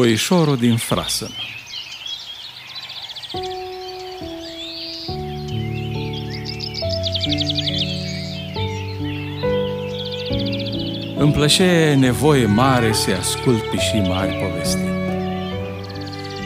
[0.00, 1.30] Foișorul din frasă
[11.16, 14.88] Îmi plăcea nevoie mare să ascult pișii mari povestind.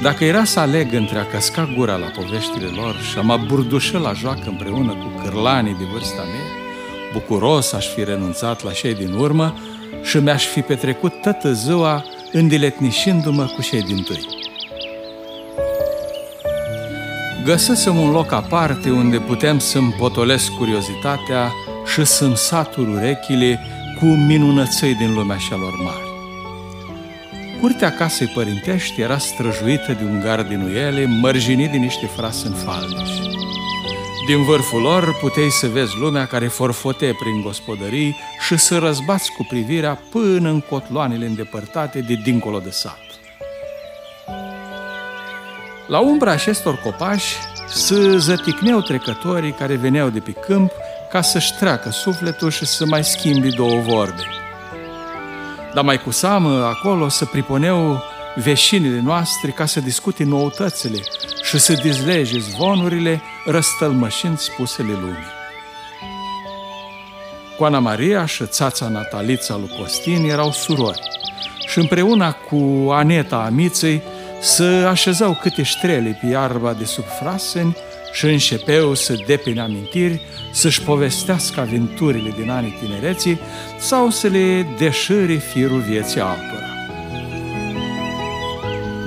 [0.03, 3.99] Dacă era să aleg între a căsca gura la poveștile lor și a mă burdușă
[3.99, 6.73] la joacă împreună cu cârlanii de vârsta mea,
[7.13, 9.59] bucuros aș fi renunțat la cei din urmă
[10.03, 14.27] și mi-aș fi petrecut toată ziua îndiletnișindu-mă cu cei din tâi.
[17.45, 21.53] Găsesem un loc aparte unde putem să-mi potolesc curiozitatea
[21.93, 23.61] și să-mi satur urechile
[23.99, 26.13] cu minunățăi din lumea celor mari.
[27.61, 32.53] Curtea casei părintești era străjuită de un gard din uiele, mărginit din niște frase în
[32.53, 33.21] faldeși.
[34.27, 39.45] Din vârful lor puteai să vezi lumea care forfote prin gospodării și să răzbați cu
[39.49, 42.99] privirea până în cotloanele îndepărtate de dincolo de sat.
[45.87, 47.37] La umbra acestor copaci
[47.69, 50.71] să zăticneau trecătorii care veneau de pe câmp
[51.11, 54.23] ca să-și treacă sufletul și să mai schimbi două vorbe.
[55.75, 58.03] Dar mai cu seamă, acolo să priponeau
[58.35, 60.99] veșinile noastre ca să discute noutățile
[61.43, 65.33] și să dizlege zvonurile răstălmășind spusele lumii.
[67.59, 71.01] Coana Maria și țața Natalița lui Costin erau surori
[71.69, 74.03] și împreună cu Aneta Amiței
[74.41, 77.77] să așezau câte ștrele pe iarba de sub fraseni
[78.13, 80.21] și înșepeau să depine amintiri,
[80.53, 83.39] să-și povestească aventurile din anii tinereții
[83.79, 86.74] sau să le deșăre firul vieții altora.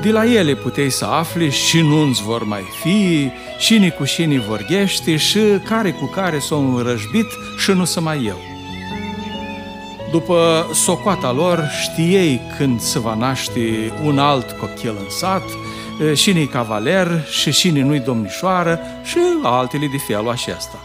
[0.01, 5.17] De la ele puteai să afli și nu-ți vor mai fi, și cu șini vorghește
[5.17, 7.27] și care cu care s-au înrăjbit
[7.57, 8.37] și nu să mai eu.
[10.11, 15.43] După socoata lor, știei când se va naște un alt copil în sat,
[16.13, 20.79] și cavaler și cine nu-i domnișoară și altele de felul acesta.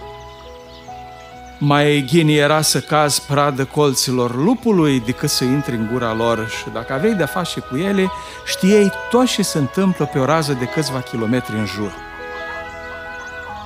[1.64, 6.64] Mai ghini era să cazi pradă colților lupului decât să intri în gura lor și
[6.72, 8.10] dacă aveai de-a face cu ele,
[8.46, 11.92] știai tot ce se întâmplă pe o rază de câțiva kilometri în jur.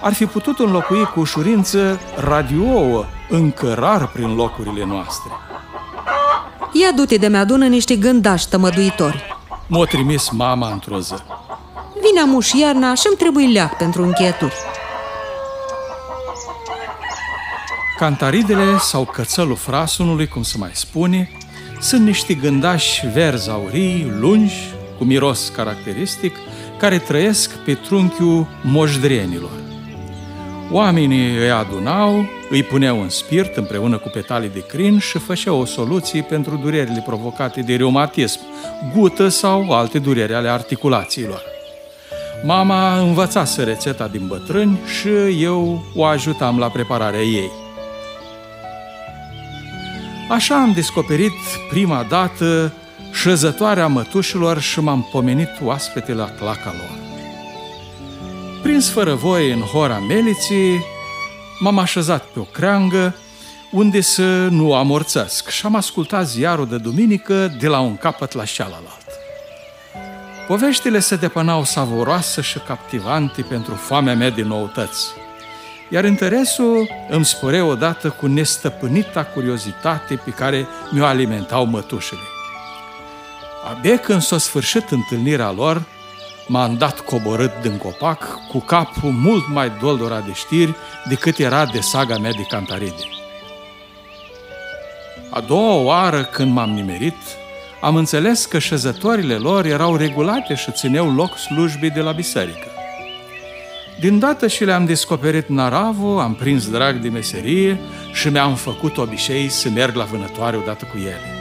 [0.02, 5.30] Ar fi putut înlocui cu ușurință radiouă, încă rar prin locurile noastre.
[6.72, 9.24] Ia du-te de mi-adună niște gândași tămăduitori.
[9.66, 11.14] M-a trimis mama într-o zi.
[12.00, 14.54] Vine amuș iarna și-mi trebuie leac pentru încheieturi.
[17.98, 21.30] Cantaridele sau cățelul frasunului, cum se mai spune,
[21.80, 24.54] sunt niște gândași verzi aurii, lungi,
[24.98, 26.36] cu miros caracteristic,
[26.78, 29.50] care trăiesc pe trunchiul mojdrenilor.
[30.70, 35.64] Oamenii îi adunau, îi puneau în spirt împreună cu petalii de crin și făceau o
[35.64, 38.40] soluție pentru durerile provocate de reumatism,
[38.94, 41.42] gută sau alte dureri ale articulațiilor.
[42.44, 47.64] Mama învățase rețeta din bătrâni și eu o ajutam la prepararea ei.
[50.28, 51.32] Așa am descoperit
[51.68, 52.72] prima dată
[53.12, 56.98] șezătoarea mătușilor și m-am pomenit oaspete la claca lor.
[58.62, 60.84] Prins fără voie în hora meliții,
[61.58, 63.14] m-am așezat pe o creangă
[63.70, 68.44] unde să nu amorțesc și am ascultat ziarul de duminică de la un capăt la
[68.44, 69.04] cealalt.
[70.46, 75.06] Poveștile se depănau savoroase și captivante pentru foamea mea de noutăți,
[75.88, 82.20] iar interesul îmi spore odată cu nestăpânita curiozitate pe care mi-o alimentau mătușele.
[83.70, 85.82] Abia când s-a sfârșit întâlnirea lor,
[86.48, 90.74] m-am dat coborât din copac, cu capul mult mai doldora de știri
[91.08, 93.08] decât era de saga mea de cantaride.
[95.30, 97.16] A doua oară când m-am nimerit,
[97.80, 102.75] am înțeles că șezătorile lor erau regulate și țineau loc slujbii de la biserică.
[104.00, 107.80] Din dată și le-am descoperit naravul, am prins drag de meserie
[108.12, 111.34] și mi-am făcut obicei să merg la vânătoare odată cu ele.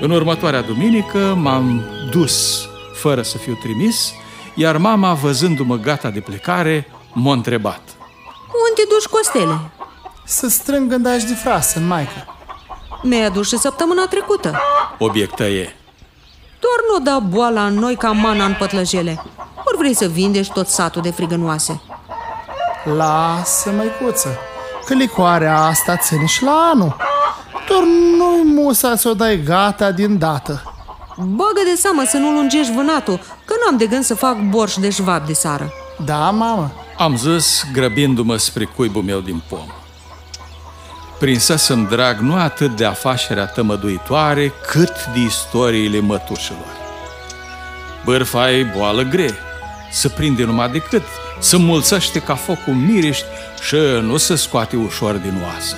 [0.00, 4.12] În următoarea duminică m-am dus fără să fiu trimis,
[4.54, 7.80] iar mama, văzându-mă gata de plecare, m-a întrebat.
[8.68, 9.60] Unde duci costele?
[10.24, 12.26] Să strâng gândași de frasă în maică.
[13.02, 14.60] Mi-ai adus și săptămâna trecută.
[14.98, 15.74] Obiectă e.
[16.60, 19.22] Doar nu da boala în noi ca mana în pătlăjele.
[19.80, 21.80] Ori vrei să vindești tot satul de frigănoase?
[22.96, 24.38] Lasă, măicuță,
[24.86, 26.96] că licoarea asta ține și la anul.
[27.68, 27.82] Doar
[28.16, 30.62] nu-i musa să o dai gata din dată.
[31.16, 34.90] Bagă de seamă să nu lungești vânatul, că n-am de gând să fac borș de
[34.90, 35.72] șvab de sară.
[36.04, 36.72] Da, mamă.
[36.98, 39.66] Am zis, grăbindu-mă spre cuibul meu din pom.
[41.18, 46.78] Prinsesem drag nu atât de afacerea tămăduitoare, cât de istoriile mătușilor.
[48.04, 49.38] Bârfa e boală gre,
[49.90, 51.02] să prinde numai decât,
[51.38, 53.24] să mulțăște ca focul miriști
[53.68, 55.76] și nu se scoate ușor din oasă.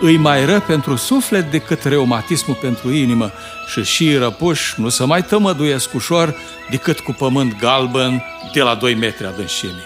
[0.00, 3.30] Îi mai ră pentru suflet decât reumatismul pentru inimă
[3.66, 6.36] și și răpuși nu se mai tămăduiesc ușor
[6.70, 9.84] decât cu pământ galben de la 2 metri adâncime.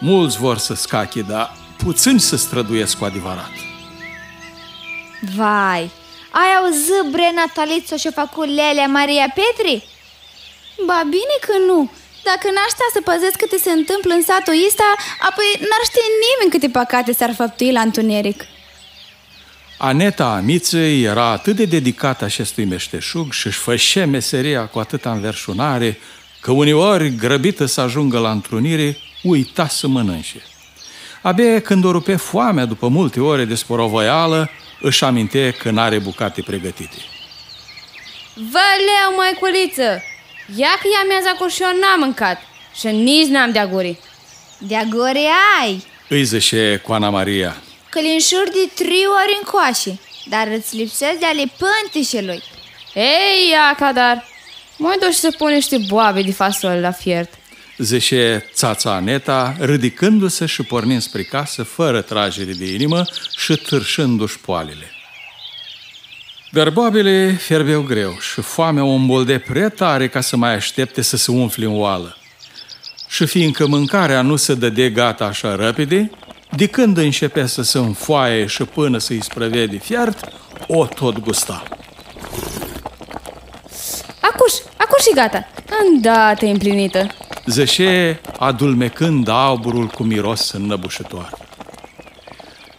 [0.00, 3.50] Mulți vor să scache, dar puțini să străduiesc cu adevărat.
[5.36, 5.90] Vai,
[6.30, 9.84] ai auzit bre Natalițo și-a făcut Lelea Maria Petri?
[10.86, 11.90] Ba bine că nu,
[12.30, 14.88] dacă n-aș sta să păzesc câte se întâmplă în satul ăsta,
[15.28, 18.44] apoi n-ar ști nimeni câte păcate s-ar făptui la întuneric.
[19.78, 25.98] Aneta Amiței era atât de dedicată acestui meșteșug și își fășea meseria cu atâta înverșunare
[26.40, 30.42] că uneori, grăbită să ajungă la întrunire, uita să mănânce.
[31.22, 36.42] Abia când o rupe foamea după multe ore de sporovoială, își aminte că n-are bucate
[36.42, 36.96] pregătite.
[38.34, 40.02] Văleu, măiculiță!
[40.56, 42.42] Ia că ea mi-a zacur și eu n-am mâncat
[42.74, 43.98] și nici n-am de aguri.
[44.58, 45.28] De aguri
[45.60, 45.84] ai!
[46.08, 47.56] Îi zășe cu Ana Maria.
[47.88, 48.16] Că le
[48.52, 52.42] de trei ori în coașe, dar îți lipsesc de ale pântișelui.
[52.94, 54.24] Ei, ia, dar
[54.76, 57.34] mai duci să pune niște boabe de fasole la fiert.
[57.78, 63.04] Zice țața Aneta, ridicându-se și pornind spre casă, fără tragere de inimă
[63.36, 64.91] și târșându-și poalele.
[66.54, 71.30] Verboabele fierbeau greu și foamea o îmbolde prea tare ca să mai aștepte să se
[71.30, 72.16] umfle în oală.
[73.08, 76.10] Și fiindcă mâncarea nu se dăde gata așa repede,
[76.56, 80.28] de când începea să se înfoaie și până să-i sprăvede fiert,
[80.66, 81.62] o tot gusta.
[84.20, 85.48] Acuș, acuș și gata,
[85.86, 87.06] îndată împlinită.
[87.46, 91.41] Zășe adulmecând auburul cu miros înnăbușător.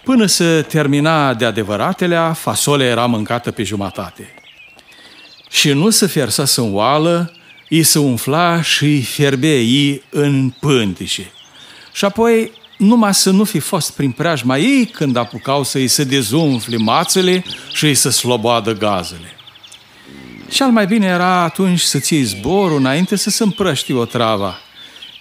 [0.03, 4.33] Până să termina de adevăratelea, fasolea era mâncată pe jumătate.
[5.49, 7.33] Și nu se fiersa să oală,
[7.69, 11.31] îi se umfla și îi fierbe ei în pântișe.
[11.93, 16.03] Și apoi, numai să nu fi fost prin preajma ei când apucau să îi se
[16.03, 19.37] dezumfle mațele și îi se sloboadă gazele.
[20.49, 24.55] Și al mai bine era atunci să ții zborul înainte să se împrăști o trava.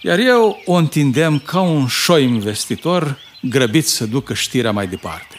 [0.01, 3.17] Iar eu o întindem ca un șoi investitor
[3.49, 5.35] grăbit să ducă știrea mai departe.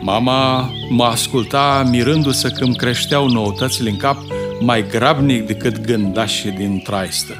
[0.00, 4.16] Mama mă asculta mirându-se că îmi creșteau noutățile în cap
[4.60, 7.36] mai grabnic decât gândașii din traistă.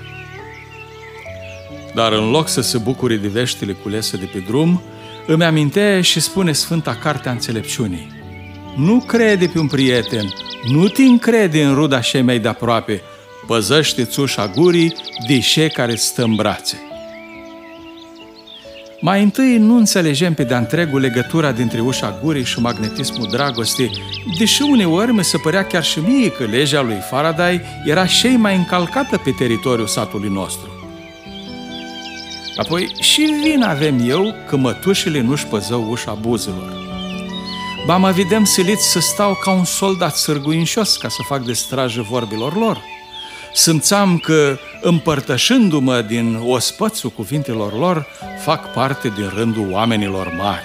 [1.94, 4.82] Dar în loc să se bucure de veștile culese de pe drum,
[5.26, 8.12] îmi aminte și spune Sfânta Carte a Înțelepciunii.
[8.76, 10.32] Nu crede pe un prieten,
[10.70, 13.02] nu te încrede în ruda și mai de aproape,
[13.46, 14.94] păzăște-ți țușa gurii
[15.26, 16.93] de care stă în brațe.
[19.06, 23.90] Mai întâi nu înțelegem pe de întregul legătura dintre ușa gurii și magnetismul dragostei,
[24.38, 28.56] deși uneori mi se părea chiar și mie că legea lui Faraday era și mai
[28.56, 30.68] încalcată pe teritoriul satului nostru.
[32.56, 36.72] Apoi și vin avem eu că mătușile nu-și păzău ușa buzilor.
[37.86, 42.06] Ba mă vedem siliți să stau ca un soldat sârguinșos ca să fac de strajă
[42.10, 42.80] vorbilor lor–
[43.54, 48.06] simțeam că, împărtășându-mă din ospățul cuvintelor lor,
[48.44, 50.64] fac parte din rândul oamenilor mari.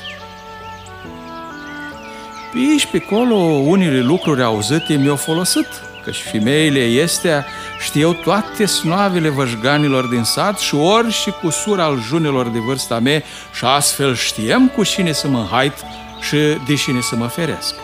[2.51, 5.67] Pe aici, pe acolo, unele lucruri auzite mi-au folosit,
[6.11, 7.45] și femeile este
[7.85, 12.99] știau toate snoavele văjganilor din sat și ori și cu sura al junilor de vârsta
[12.99, 13.23] mea
[13.53, 15.73] și astfel știem cu cine să mă hait
[16.21, 17.75] și de cine să mă feresc.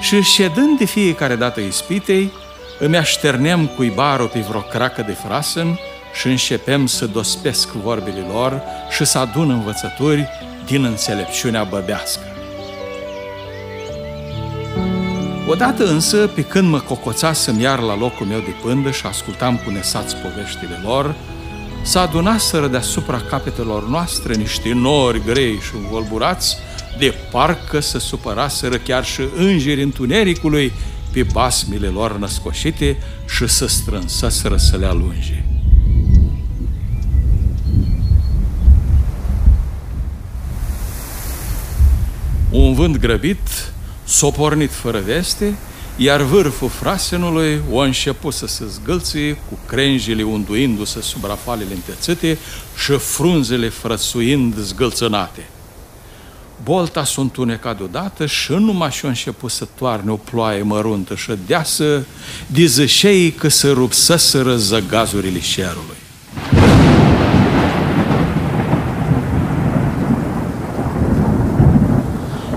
[0.00, 2.32] Și ședând de fiecare dată ispitei,
[2.78, 5.78] îmi așternem cuibarul pe vreo cracă de frasăn
[6.20, 10.28] și începem să dospesc vorbile lor și să adun învățături
[10.66, 12.24] din înțelepciunea băbească.
[15.48, 19.70] Odată însă, pe când mă cocoțasem iar la locul meu de pândă și ascultam cu
[19.70, 21.14] nesați poveștile lor,
[21.82, 26.56] s-a adunaseră deasupra capetelor noastre niște nori grei și învolburați,
[26.98, 30.72] de parcă să supăraseră chiar și îngerii întunericului
[31.16, 32.96] pe basmile lor născoșite
[33.28, 35.44] și să strânsaseră să le alunge.
[42.50, 43.72] Un vânt grăbit
[44.04, 45.54] s-a pornit fără veste,
[45.96, 52.38] iar vârful frasenului o început să se zgâlție cu crenjile unduindu-se sub rafalele întețite
[52.84, 55.48] și frunzele frăsuind zgâlțânate.
[56.62, 62.04] Bolta s-a întunecat deodată și numai și-a început să toarne o ploaie măruntă și deasă,
[62.46, 65.96] dizășei că se rupsăsără zăgazurile șerului.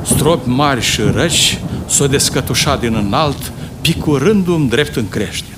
[0.03, 3.51] Stropi mari și răci s-o descătușat din înalt,
[3.81, 5.57] picurându-mi drept în creștet.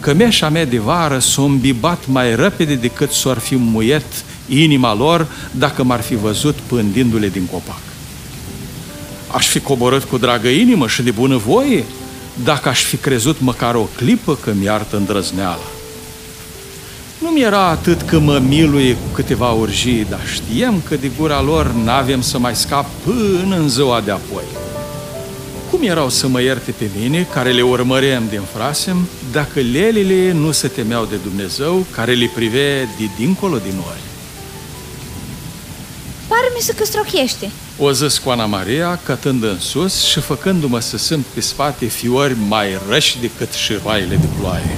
[0.00, 5.82] Cămeșa mea de vară s-a îmbibat mai repede decât s-ar fi muiet inima lor dacă
[5.82, 7.80] m-ar fi văzut pândindu-le din copac.
[9.32, 11.84] Aș fi coborât cu dragă inimă și de bună voie
[12.44, 15.68] dacă aș fi crezut măcar o clipă că mi-artă îndrăzneala.
[17.18, 21.42] Nu mi era atât că mă miluie cu câteva urgii, dar știam că de gura
[21.42, 24.44] lor n-avem să mai scap până în ziua de apoi.
[25.70, 30.50] Cum erau să mă ierte pe mine, care le urmăream din frasem, dacă lelele nu
[30.50, 34.13] se temeau de Dumnezeu, care le prive de dincolo din noi?
[36.34, 37.50] Pare mi se că strochește.
[37.78, 42.36] O zis cu Ana Maria, cătând în sus și făcându-mă să simt pe spate fiori
[42.48, 44.76] mai răși decât șiroaiele de ploaie.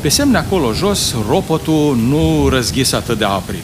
[0.00, 3.62] Pe semne acolo jos, ropotul nu răzghise atât de aprig.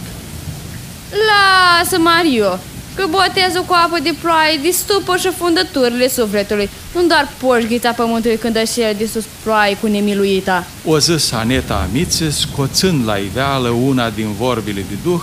[1.29, 2.59] Lasă, Mario,
[2.95, 8.57] că botezul cu apă de ploaie distupă și fundăturile sufletului, nu doar poșghița pământului când
[8.57, 10.67] așel de sus ploaie cu nemiluita.
[10.85, 15.23] O zis Aneta Amițe, scoțând la iveală una din vorbile de duh,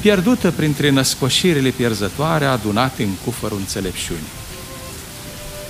[0.00, 4.32] pierdută printre născoșirile pierzătoare adunate în cufărul înțelepciunii.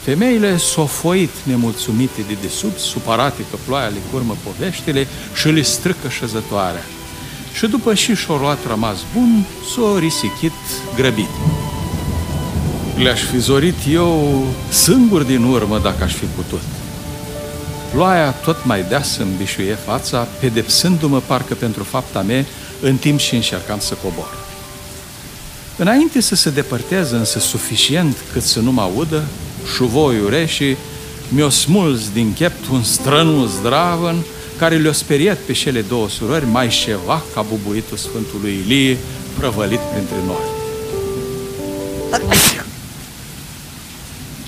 [0.04, 6.08] Femeile s-au foit nemulțumite de desubt, supărate că ploaia le curmă poveștile și le strâcă
[6.08, 6.84] șezătoarea.
[7.52, 10.52] Și după și și-o luat rămas bun, s-o risichit
[10.96, 11.30] grăbit.
[12.96, 16.62] Le-aș fi zorit eu singur din urmă dacă aș fi putut.
[17.92, 22.44] Ploaia tot mai deasă îmi bișuie fața, pedepsându-mă parcă pentru fapta mea,
[22.80, 24.44] în timp și încercam să cobor.
[25.76, 29.24] Înainte să se depărteze însă suficient cât să nu mă audă,
[29.74, 30.76] șuvoiul reși
[31.28, 34.16] mi-o smuls din chept un strănul zdravăn
[34.58, 38.98] care le-o speriat pe cele două surori mai ceva ca bubuitul Sfântului Ilie
[39.38, 40.54] prăvălit printre noi.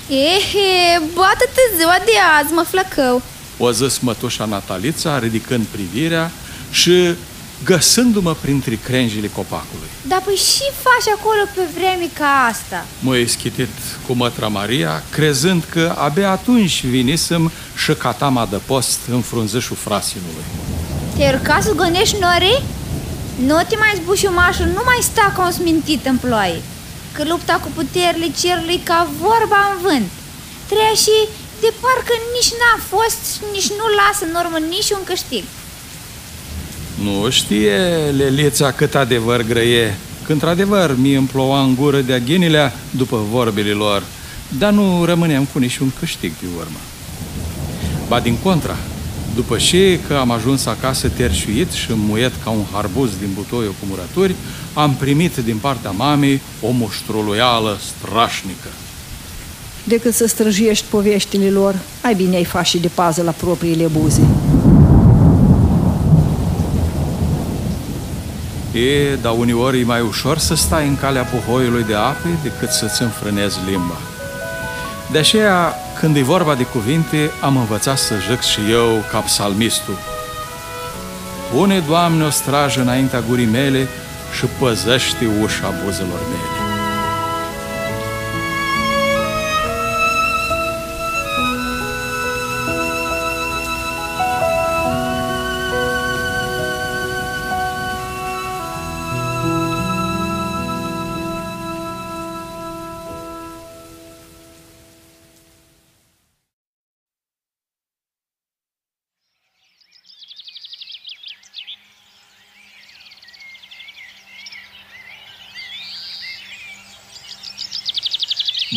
[0.09, 3.21] Ehe, bată-te ziua de azi, mă flăcău
[3.57, 6.31] O zis mătușa Natalița, ridicând privirea
[6.71, 7.15] și
[7.63, 9.87] găsându-mă printre crenjile copacului.
[10.07, 12.85] Dar păi și faci acolo pe vreme ca asta?
[12.99, 13.69] M-a ischitit
[14.07, 20.43] cu mătra Maria, crezând că abia atunci vinisem și catama de post în frunzășul frasinului.
[21.15, 22.63] Te-ai urcat să gănești nori?
[23.45, 26.61] Nu te mai zbuși umașul, nu mai sta ca un smintit în ploaie
[27.11, 30.09] Că lupta cu puterile cerului ca vorba în vânt
[30.69, 31.15] Treia și
[31.61, 35.43] de parcă nici n-a fost și nici nu lasă în urmă niciun câștig
[37.03, 37.77] Nu știe
[38.17, 43.71] Lelița cât adevăr grăie, că într-adevăr mi îmi ploua în gură de aghinilea după vorbele
[43.71, 44.03] lor,
[44.57, 46.77] dar nu rămâneam cu niciun câștig pe urmă.
[48.07, 48.75] Ba din contra,
[49.35, 53.85] după ce că am ajuns acasă terșuit și muiet ca un harbuz din butoiul cu
[53.89, 54.35] murături,
[54.73, 58.69] am primit din partea mamei o muștruluială strașnică.
[59.83, 64.21] Decât să străjiești poveștile lor, ai bine ai face de pază la propriile buze.
[68.71, 73.01] E, dar uneori e mai ușor să stai în calea puhoiului de ape decât să-ți
[73.01, 73.97] înfrânezi limba.
[75.11, 79.97] De aceea, când e vorba de cuvinte, am învățat să joc și eu ca psalmistul.
[81.53, 83.87] Pune, Doamne, o strajă înaintea gurii mele
[84.37, 86.58] și păzește ușa buzelor mele.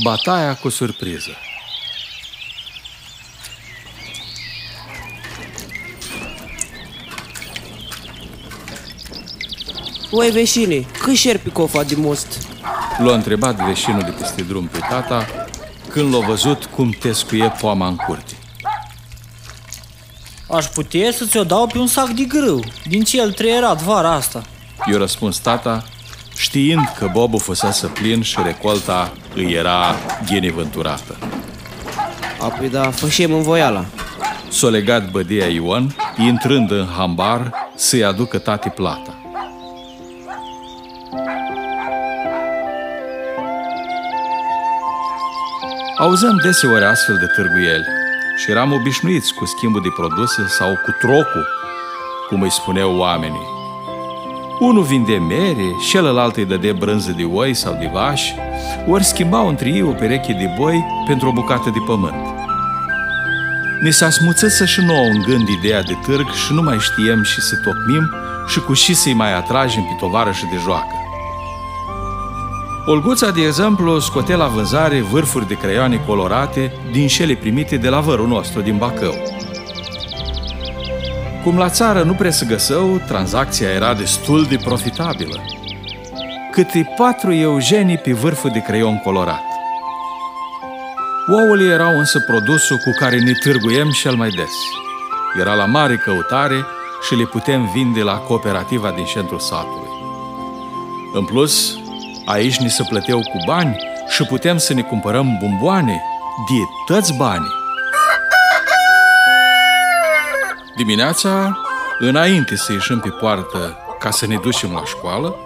[0.03, 1.31] Bataia cu surpriză
[10.11, 12.49] Oi, veșine, cât șerpi cofa de most?
[12.99, 15.27] L-a întrebat veșinul de peste drum pe tata
[15.89, 18.37] când l-a văzut cum tescuie poama în curte.
[20.51, 24.13] Aș putea să ți-o dau pe un sac de grâu, din ce el trăierat vara
[24.13, 24.43] asta.
[24.91, 25.85] I-a răspuns tata,
[26.43, 29.95] știind că bobul fusese plin și recolta îi era
[30.27, 31.19] ghenivânturată.
[32.41, 33.85] Apoi da, fășem în voiala.
[34.49, 39.17] S-a legat bădia Ion, intrând în hambar să-i aducă tati plata.
[45.99, 47.85] Auzăm deseori astfel de târguieli
[48.37, 51.47] și eram obișnuiți cu schimbul de produse sau cu trocul,
[52.29, 53.62] cum îi spuneau oamenii.
[54.63, 58.35] Unul vinde mere, celălalt îi dădea brânză de oi sau de vași,
[58.87, 62.25] ori schimbau între ei o pereche de boi pentru o bucată de pământ.
[63.81, 67.41] Ni s-a smuțit și nouă în gând ideea de târg și nu mai știem și
[67.41, 68.11] să tocmim
[68.47, 70.95] și cu și să-i mai atragem pe tovară și de joacă.
[72.87, 78.01] Olguța, de exemplu, scotea la vânzare vârfuri de creioane colorate din cele primite de la
[78.01, 79.42] vărul nostru din Bacău.
[81.43, 85.45] Cum la țară nu prea se găsău, tranzacția era destul de profitabilă.
[86.51, 89.43] Câte patru eugenii pe vârful de creion colorat.
[91.29, 94.53] Ouăle erau însă produsul cu care ne târguiem cel mai des.
[95.41, 96.65] Era la mare căutare
[97.07, 99.89] și le putem vinde la cooperativa din centrul satului.
[101.15, 101.79] În plus,
[102.25, 103.77] aici ni se plăteau cu bani
[104.09, 106.03] și putem să ne cumpărăm bomboane
[106.49, 107.62] de toți banii.
[110.77, 111.59] Dimineața,
[111.99, 115.37] înainte să ieșim pe poartă ca să ne ducem la școală,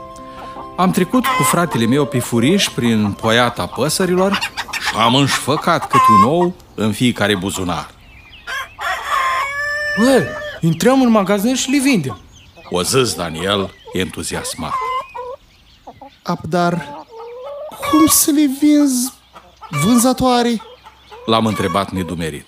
[0.76, 6.22] am trecut cu fratele meu pe furiș prin poiata păsărilor și am înșfăcat câte un
[6.22, 7.90] ou în fiecare buzunar.
[9.98, 10.26] Bă,
[10.60, 12.18] intrăm în magazin și le vindem.
[12.70, 14.72] O zis Daniel, entuziasmat.
[16.22, 17.04] Ap, dar
[17.90, 19.12] cum să le vinzi
[19.84, 20.62] vânzătoare?
[21.26, 22.46] L-am întrebat nedumerit.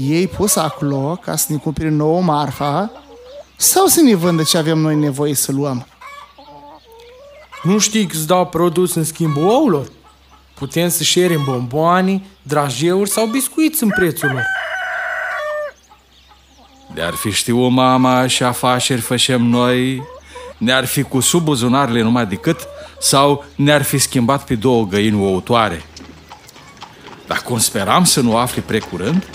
[0.00, 2.90] Ei pus acolo ca să ne cumpere nouă marfa
[3.56, 5.86] sau să ne vândă ce avem noi nevoie să luăm?
[7.62, 9.90] Nu știi că îți dau produs în schimbul ouălor?
[10.54, 14.44] Putem să șerim bomboane, drajeuri sau biscuiți în prețul lor.
[16.94, 20.02] De-ar fi știut mama și afaceri fășem noi,
[20.58, 22.68] ne-ar fi cu sub buzunarele numai decât
[23.00, 25.84] sau ne-ar fi schimbat pe două găini ouătoare.
[27.26, 29.26] Dar cum speram să nu afli precurând,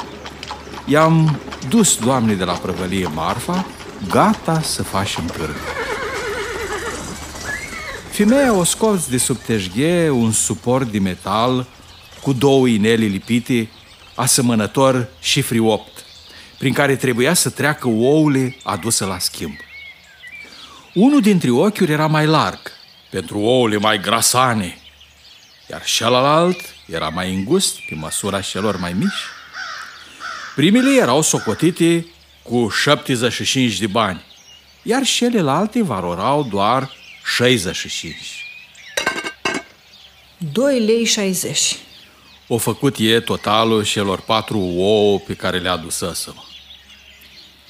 [0.85, 3.65] i-am dus doamnei de la prăvălie Marfa,
[4.07, 5.55] gata să facem târg.
[8.11, 11.67] Femeia o scoți de sub teșghe un suport de metal
[12.21, 13.69] cu două ineli lipite,
[14.15, 15.87] asemănător șifri 8,
[16.57, 19.55] prin care trebuia să treacă ouăle aduse la schimb.
[20.93, 22.59] Unul dintre ochiuri era mai larg,
[23.09, 24.77] pentru ouăle mai grasane,
[25.69, 29.32] iar celălalt era mai îngust, pe măsura celor mai mici.
[30.55, 32.05] Primele erau socotite
[32.43, 34.21] cu 75 de bani,
[34.83, 36.91] iar celelalte valorau doar
[37.35, 38.15] 65.
[40.51, 41.75] 2 lei 60.
[42.47, 46.43] O făcut e totalul celor patru ouă pe care le adusesem.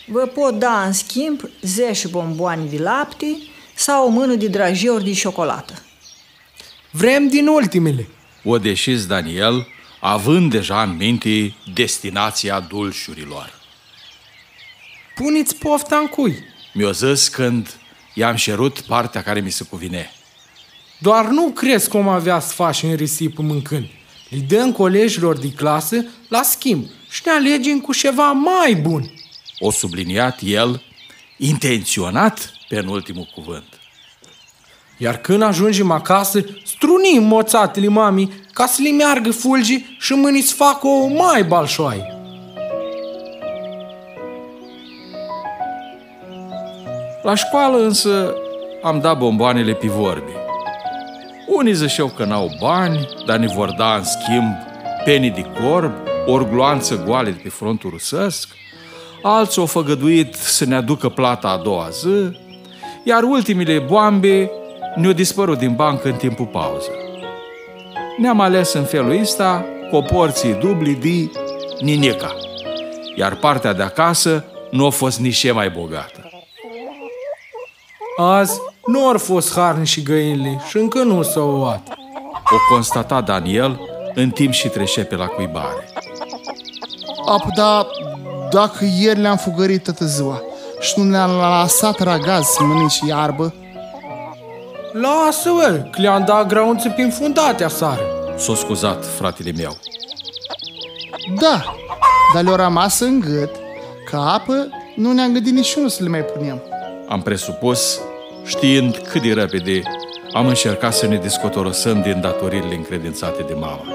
[0.07, 3.37] Vă pot da în schimb 10 bomboane de lapte
[3.75, 5.73] sau o mână de drajeuri de ciocolată.
[6.91, 8.07] Vrem din ultimele.
[8.43, 9.67] O deșis Daniel,
[10.05, 13.53] având deja în minte destinația dulșurilor.
[15.15, 16.37] Puneți pofta în cui.
[16.73, 17.79] Mi-o zis când
[18.13, 20.11] i-am șerut partea care mi se cuvine.
[20.99, 23.89] Doar nu crezi cum avea să faci în risipă mâncând.
[24.29, 29.13] Îi dăm colegilor de clasă la schimb și ne alegem cu ceva mai bun.
[29.59, 30.83] O subliniat el,
[31.37, 33.82] intenționat pe ultimul cuvânt.
[35.03, 40.53] Iar când ajungem acasă, strunim moțatele mamii ca să le meargă fulgi și mâini să
[40.55, 42.17] facă o mai balșoaie.
[47.21, 48.33] La școală însă
[48.83, 50.31] am dat bomboanele pe vorbe.
[51.47, 54.53] Unii zășeau că n-au bani, dar ne vor da în schimb
[55.03, 55.91] penii de corb,
[56.25, 58.47] ori gloanță goale de pe frontul rusesc,
[59.23, 62.37] alții au făgăduit să ne aducă plata a doua zi,
[63.03, 64.51] iar ultimile boambe
[64.95, 66.89] ne-au dispărut din bancă în timpul pauză.
[68.17, 71.39] Ne-am ales în felul ăsta cu o porție dubli de
[71.79, 72.35] ninica,
[73.15, 76.29] iar partea de acasă nu a fost nici mai bogată.
[78.17, 81.87] Azi nu ar fost harni și găinile și încă nu s-au luat.
[82.51, 83.79] O constata Daniel
[84.13, 85.89] în timp și trece pe la cuibare.
[87.25, 87.87] Ap, da,
[88.51, 90.41] dacă ieri le-am fugărit toată ziua
[90.79, 93.53] și nu ne-am lăsat ragaz să mănânci iarbă,
[94.93, 98.01] Lasă, bă, că le-am dat graunțe prin fundate aseară.
[98.37, 99.77] S-a scuzat fratele meu.
[101.39, 101.75] da,
[102.33, 103.49] dar le-au rămas în gât
[104.09, 106.61] că apă nu ne-am gândit niciunul să le mai punem.
[107.07, 107.99] Am presupus,
[108.45, 109.81] știind cât de repede
[110.33, 113.85] am încercat să ne descotorosăm din datoririle încredințate de mama.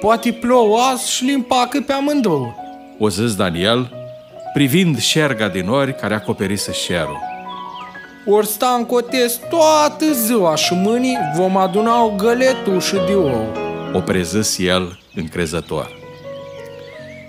[0.00, 2.54] Poate plouă azi și le împacă pe amândouă.
[2.98, 4.01] O zis Daniel,
[4.52, 7.18] privind șerga din ori care acoperise șerul.
[8.26, 13.46] Ori sta în cotes toată ziua și mâini vom aduna o găletușă de ou.
[13.92, 16.00] O prezis el încrezător.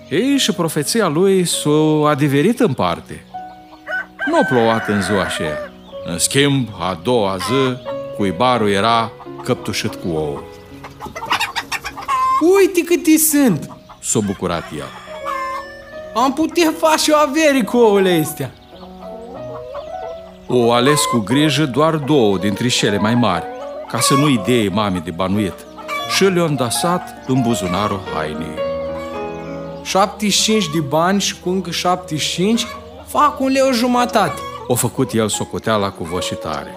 [0.10, 3.26] Ei, și profeția lui s-a adeverit în parte.
[4.26, 5.72] Nu a plouat în ziua aceea.
[6.06, 7.78] În schimb, a doua zi,
[8.16, 9.12] cuibarul era
[9.44, 10.44] căptușit cu ouă.
[12.58, 13.70] Uite cât sunt!
[14.00, 15.03] S-a bucurat el.
[16.13, 18.52] Am putea face o avere cu ouăle astea.
[20.47, 23.45] O ales cu grijă doar două dintre cele mai mari,
[23.88, 25.54] ca să nu idee mami de banuit,
[26.15, 28.62] și le-a îndasat în buzunarul hainei.
[29.84, 32.65] 75 de bani și cu încă 75
[33.06, 34.39] fac un leu jumătate.
[34.67, 36.76] O făcut el socoteala cu voce tare.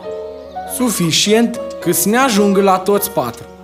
[0.74, 3.55] Suficient că să ne ajungă la toți patru.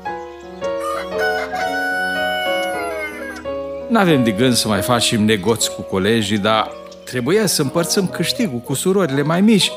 [3.92, 6.70] N-avem de gând să mai facem negoți cu colegii, dar
[7.04, 9.70] trebuia să împărțim câștigul cu surorile mai mici,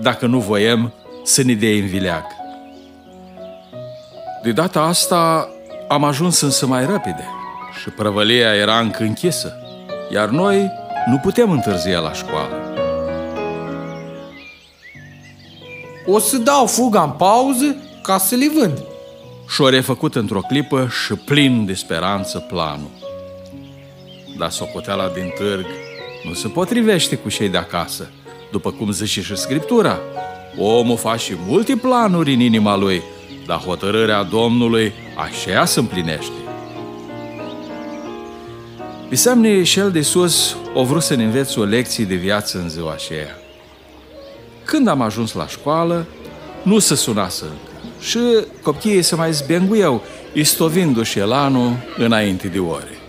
[0.00, 0.92] dacă nu voiem
[1.24, 2.24] să ne dea în vileag.
[4.42, 5.48] De data asta
[5.88, 7.28] am ajuns însă mai repede
[7.82, 9.52] și prăvălia era încă închisă,
[10.12, 10.70] iar noi
[11.06, 12.74] nu putem întârzia la școală.
[16.06, 18.78] O să dau fuga în pauză ca să le vând.
[19.48, 23.01] Și-o refăcut într-o clipă și plin de speranță planul.
[24.42, 25.66] Dar socoteala din târg
[26.24, 28.10] nu se potrivește cu cei de acasă,
[28.50, 30.00] după cum zice și Scriptura.
[30.58, 33.02] Omul face multe planuri în inima lui,
[33.46, 36.32] dar hotărârea Domnului așa se împlinește.
[39.08, 42.92] Pisamne cel de sus o vrut să ne învețe o lecție de viață în ziua
[42.92, 43.38] aceea.
[44.64, 46.06] Când am ajuns la școală,
[46.62, 48.18] nu se sunase încă și
[48.62, 50.02] copiii se mai zbenguiau,
[50.32, 53.01] istovindu-și elanul înainte de ore.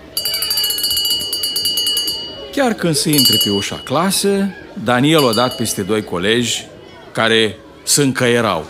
[2.56, 6.66] Chiar când se intre pe ușa clase, Daniel o dat peste doi colegi
[7.12, 8.66] care se încăierau.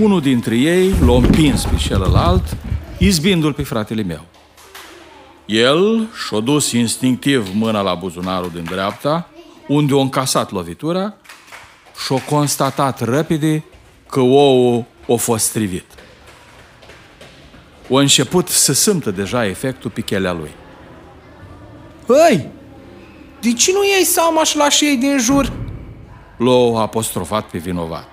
[0.00, 2.56] Unul dintre ei l-a împins pe celălalt,
[2.98, 4.24] izbindu-l pe fratele meu.
[5.46, 9.28] El și-a dus instinctiv mâna la buzunarul din dreapta,
[9.68, 11.14] unde a încasat lovitura
[12.06, 13.64] și-a constatat repede
[14.08, 15.84] că ouul a fost strivit.
[17.88, 20.50] O început să simtă deja efectul pe chelea lui.
[22.06, 22.60] Hăi,
[23.42, 25.52] de ce nu iei seama și la ei din jur?
[26.36, 28.08] L-a apostrofat pe vinovat.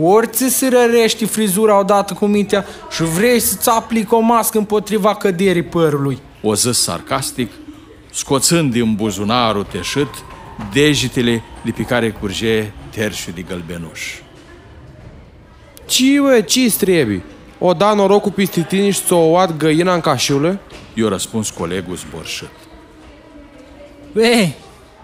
[0.00, 5.14] Ori ți se rărești frizura odată cu mintea și vrei să-ți aplic o mască împotriva
[5.14, 6.18] căderii părului.
[6.42, 7.50] O zis sarcastic,
[8.12, 10.08] scoțând din buzunarul teșit
[10.72, 14.00] degetele de pe care curge terșul de gălbenuș.
[15.86, 17.22] Ce, bă, ce trebuie?
[17.58, 20.58] O da norocul peste tine și ți-o oat găina în cașiulă?
[20.94, 22.63] I-a răspuns colegul zbărșit.
[24.16, 24.54] Ei,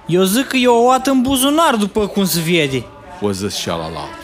[0.06, 2.84] eu zic că eu o oat în buzunar după cum se vede.
[3.20, 4.18] O zis cealalt.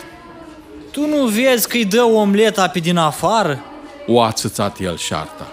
[0.91, 3.65] Tu nu vezi că-i dă omleta pe din afară?
[4.07, 5.53] O a țățat el șarta.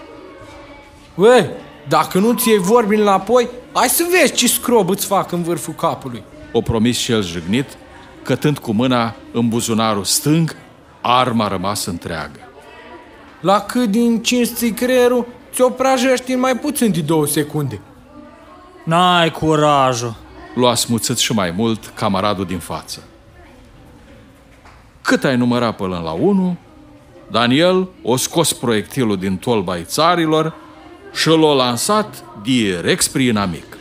[1.14, 1.50] Băi,
[1.88, 5.74] dacă nu ți iei vorbi înapoi, hai să vezi ce scrob îți fac în vârful
[5.74, 6.22] capului.
[6.52, 7.66] O promis și el jignit,
[8.22, 10.56] cătând cu mâna în buzunarul stâng,
[11.00, 12.40] arma rămas întreagă.
[13.40, 17.80] La cât din cinci creierul, ți-o prajești în mai puțin de două secunde.
[18.84, 20.14] N-ai curajul.
[20.54, 23.02] L-a smuțit și mai mult camaradul din față.
[25.02, 26.56] Cât ai numărat până la unu,
[27.30, 30.54] Daniel o scos proiectilul din tolba țarilor
[31.14, 33.76] și l-a lansat direct spre inamic.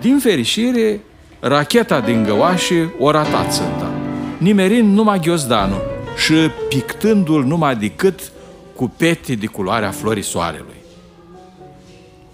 [0.00, 1.00] Din fericire,
[1.40, 3.90] racheta din găoașe o ratat țânta,
[4.38, 5.82] nimerind numai ghiozdanul
[6.16, 6.34] și
[6.68, 8.32] pictându-l numai decât
[8.76, 10.77] cu pete de culoarea florii soarelui.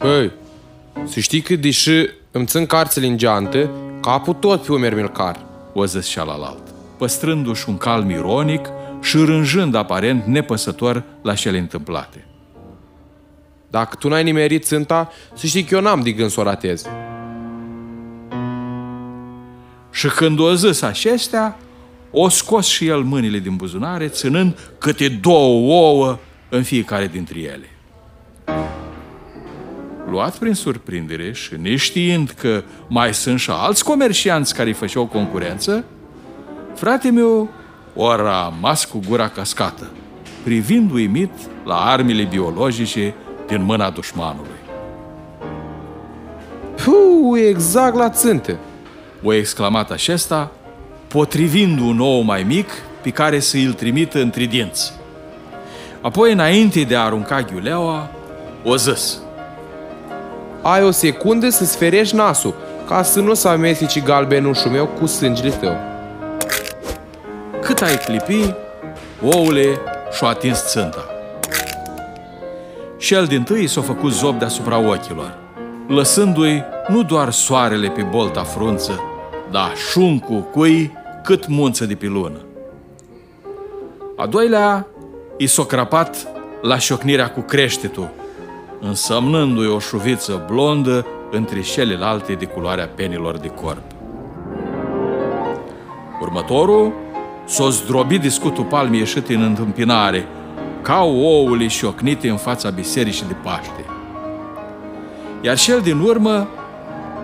[0.04, 0.32] Hei,
[1.04, 5.40] să știi că deși îmi țin carțele în geantă, capul tot pe un milcar.
[5.72, 6.62] O zis cealalt,
[6.98, 8.68] păstrându-și un calm ironic
[9.02, 12.26] și rânjând aparent nepăsător la cele întâmplate.
[13.70, 16.86] Dacă tu n-ai nimerit țânta, să știi că eu n-am de gând să o ratez.
[19.90, 21.58] Și când o zis acestea,
[22.10, 27.68] o scos și el mâinile din buzunare, ținând câte două ouă în fiecare dintre ele.
[30.10, 35.84] Luat prin surprindere și neștiind că mai sunt și alți comercianți care îi făceau concurență,
[36.74, 37.50] frate meu
[37.94, 39.90] o rămas cu gura cascată,
[40.42, 41.30] privind uimit
[41.64, 43.14] la armele biologice
[43.46, 44.48] din mâna dușmanului.
[46.84, 48.58] Puh, exact la țânte!
[49.22, 50.50] O exclamat acesta,
[51.08, 52.70] potrivind un ou mai mic
[53.02, 54.92] pe care să îl trimită între dinți.
[56.00, 58.10] Apoi, înainte de a arunca ghiuleaua,
[58.64, 59.23] o zis.
[60.66, 62.54] Ai o secundă să-ți ferești nasul,
[62.86, 65.76] ca să nu se amesteci galbenușul meu cu sângele tău.
[67.60, 68.54] Cât ai clipi,
[69.22, 69.80] oule
[70.12, 71.04] și-a atins țânta.
[72.96, 75.38] Și el din tâi s-a făcut zob deasupra ochilor,
[75.88, 79.00] lăsându-i nu doar soarele pe bolta frunță,
[79.50, 82.38] dar șuncul cui cât munță de pe lună.
[84.16, 84.86] A doilea
[85.36, 86.26] i s-a crapat
[86.62, 88.10] la șocnirea cu creștetul,
[88.86, 93.82] însemnându-i o șuviță blondă între celelalte de culoarea penilor de corp.
[96.20, 96.92] Următorul
[97.46, 100.26] s-o zdrobit de scutul palmii ieșit în întâmpinare,
[100.82, 103.84] ca oul șocnite în fața bisericii de Paște.
[105.40, 106.48] Iar cel din urmă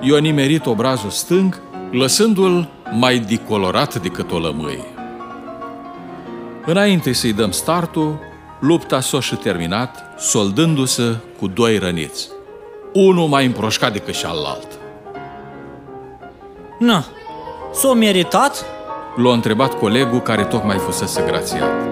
[0.00, 2.68] i-a nimerit obrazul stâng, lăsându-l
[2.98, 4.84] mai decolorat decât o lămâie.
[6.66, 8.18] Înainte să-i dăm startul,
[8.60, 12.28] lupta s-a și terminat, soldându-se cu doi răniți.
[12.92, 14.68] Unul mai împroșcat decât celălalt.
[16.78, 17.04] Na,
[17.72, 18.64] s-o meritat?
[19.16, 21.88] L-a întrebat colegul care tocmai fusese grațiat.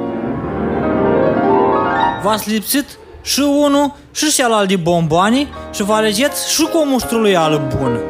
[2.23, 7.77] V-ați lipsit și unul și celălalt de bomboane și vă alegeți și cu o muștruluială
[7.79, 8.01] bună.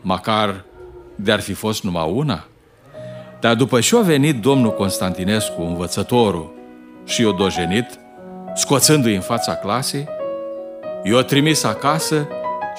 [0.00, 0.64] Macar
[1.14, 2.49] de-ar fi fost numai una?
[3.40, 6.52] Dar după ce a venit domnul Constantinescu, învățătorul,
[7.04, 7.86] și i-a dojenit,
[8.54, 10.08] scoțându-i în fața clasei,
[11.04, 12.28] i-a trimis acasă,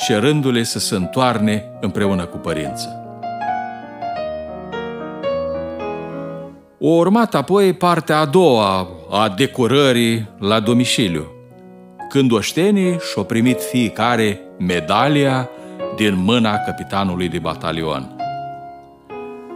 [0.06, 2.95] cerându-le să se întoarne împreună cu părință.
[6.80, 11.26] O urmat apoi partea a doua a decorării la domiciliu,
[12.10, 15.50] când oștenii și-au primit fiecare medalia
[15.95, 18.15] din mâna capitanului de batalion.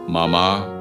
[0.06, 0.75] Mama,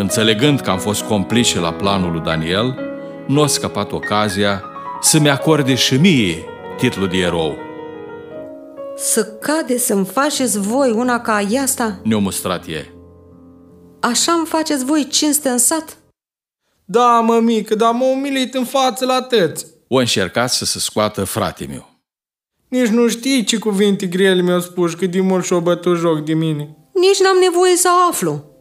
[0.00, 2.78] înțelegând că am fost complice la planul lui Daniel,
[3.26, 4.64] nu a scăpat ocazia
[5.00, 6.44] să-mi acorde și mie
[6.76, 7.56] titlul de erou.
[8.96, 12.00] Să cade să-mi faceți voi una ca asta?
[12.02, 12.92] Ne-a mustrat ei.
[14.00, 15.96] Așa îmi faceți voi cinste în sat?
[16.84, 19.66] Da, mămică, dar m-a umilit în față la tăți.
[19.88, 21.88] O încercat să se scoată frate meu.
[22.68, 26.34] Nici nu știi ce cuvinte grele mi-au spus cât de mult și-o bătut joc de
[26.34, 26.76] mine.
[26.94, 28.53] Nici n-am nevoie să aflu.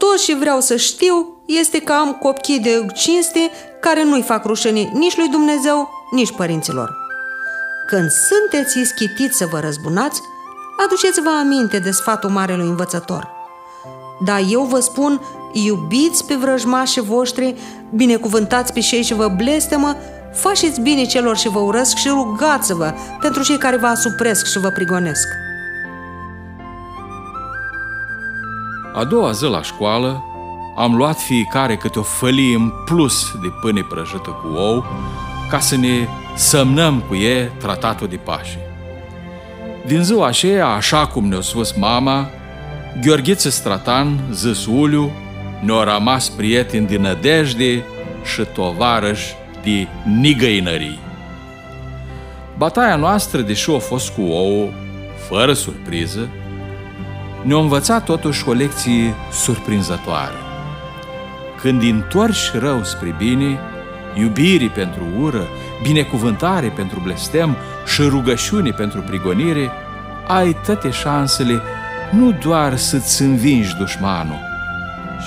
[0.00, 4.90] Tot ce vreau să știu este că am copii de cinste care nu-i fac rușine
[4.92, 6.96] nici lui Dumnezeu, nici părinților.
[7.86, 10.20] Când sunteți ischitiți să vă răzbunați,
[10.84, 13.28] aduceți-vă aminte de sfatul marelui învățător.
[14.24, 15.20] Dar eu vă spun,
[15.52, 17.54] iubiți pe vrăjmașii voștri,
[17.94, 19.96] binecuvântați pe cei ce vă blestemă,
[20.34, 24.68] faceți bine celor ce vă urăsc și rugați-vă pentru cei care vă asupresc și vă
[24.68, 25.26] prigonesc.
[28.94, 30.24] A doua zi la școală
[30.76, 34.84] am luat fiecare câte o fălie în plus de pâine prăjită cu ou
[35.50, 38.58] ca să ne semnăm cu ei tratatul de pace.
[39.86, 42.30] Din ziua aceea, așa cum ne-a spus mama,
[43.04, 45.10] Gheorghiță Stratan, zis Uliu,
[45.60, 47.84] ne-a rămas prieteni din nădejde
[48.34, 49.86] și tovarăși de
[50.20, 50.98] nigăinării.
[52.56, 54.68] Bataia noastră, deși a fost cu ouă,
[55.28, 56.28] fără surpriză,
[57.42, 60.34] ne-a învățat totuși o lecție surprinzătoare.
[61.60, 63.58] Când întorci rău spre bine,
[64.14, 65.46] iubirii pentru ură,
[65.82, 69.70] binecuvântare pentru blestem și rugăciune pentru prigonire,
[70.26, 71.62] ai toate șansele
[72.10, 74.40] nu doar să-ți învingi dușmanul,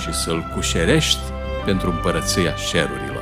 [0.02, 1.20] ci să-l cușerești
[1.64, 3.13] pentru împărăția șerurilor.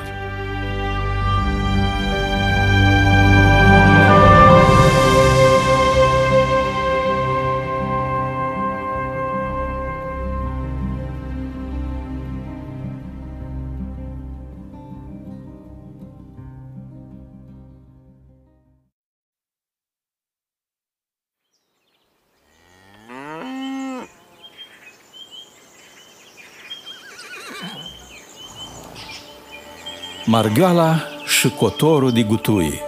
[30.33, 32.81] Margala și cotorul de gutui.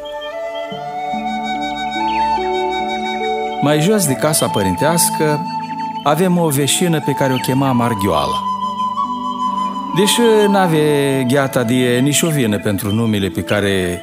[3.62, 5.46] Mai jos de casa părintească
[6.02, 8.42] avem o veșină pe care o chema Marghioala.
[9.96, 14.02] Deși n-ave gheata de nici o vină pentru numele pe care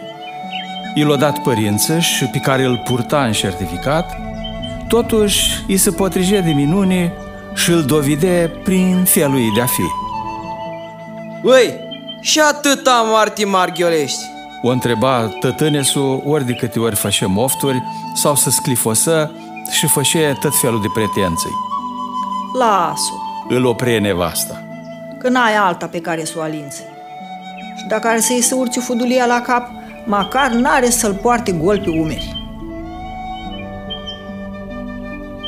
[0.96, 4.18] i l-a dat părință și pe care îl purta în certificat,
[4.88, 7.14] totuși îi se potrivea de minune
[7.54, 9.86] și îl dovide prin felul ei de a fi.
[11.44, 11.90] Ui,
[12.22, 14.20] și atâta Marti Marghiolești.
[14.62, 17.84] O întreba tătânesul ori de câte ori fășe mofturi
[18.16, 19.32] sau să sclifosă
[19.72, 21.50] și fășe tot felul de pretenții.
[22.60, 23.14] Las-o,
[23.48, 24.62] Îl opre nevasta.
[25.20, 26.82] că n-ai alta pe care să o alinți.
[27.78, 29.68] Și dacă are să-i se urce fudulia la cap,
[30.06, 32.41] măcar n-are să-l poarte gol pe umeri.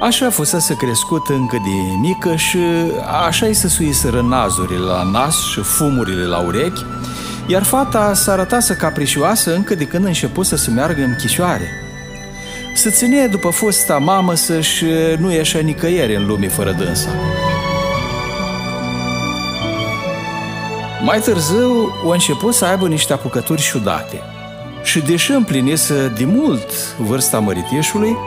[0.03, 2.57] Așa fusese crescut încă de mică și
[3.25, 6.85] așa îi se suiseră nazurile la nas și fumurile la urechi,
[7.47, 11.67] iar fata s-a arătase capricioasă încă de când început să se meargă în chișoare.
[12.75, 14.85] Se ține după fosta mamă să-și
[15.17, 17.09] nu ieșea nicăieri în lume fără dânsa.
[21.03, 24.21] Mai târziu, o început să aibă niște apucături ciudate.
[24.83, 28.17] Și deși împlinise de mult vârsta măritișului,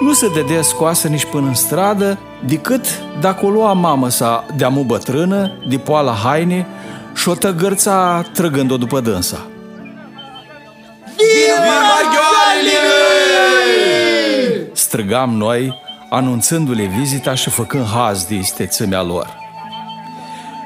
[0.00, 2.86] nu se dădea scoasă nici până în stradă, decât
[3.20, 6.66] dacă o lua mamă sa de-amu bătrână, de poala haine
[7.14, 9.46] și o tăgărța trăgând-o după dânsa.
[14.72, 19.44] Strigam noi, anunțându-le vizita și făcând haz de istețimea lor.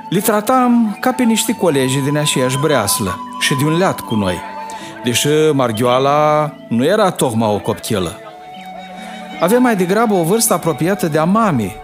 [0.08, 4.38] Le tratam ca pe niște colegi din aceeași breaslă și de un leat cu noi,
[5.04, 8.29] deși Marghioala nu era tocmai o copchilă.
[9.40, 11.76] Avea mai degrabă o vârstă apropiată de a mamei,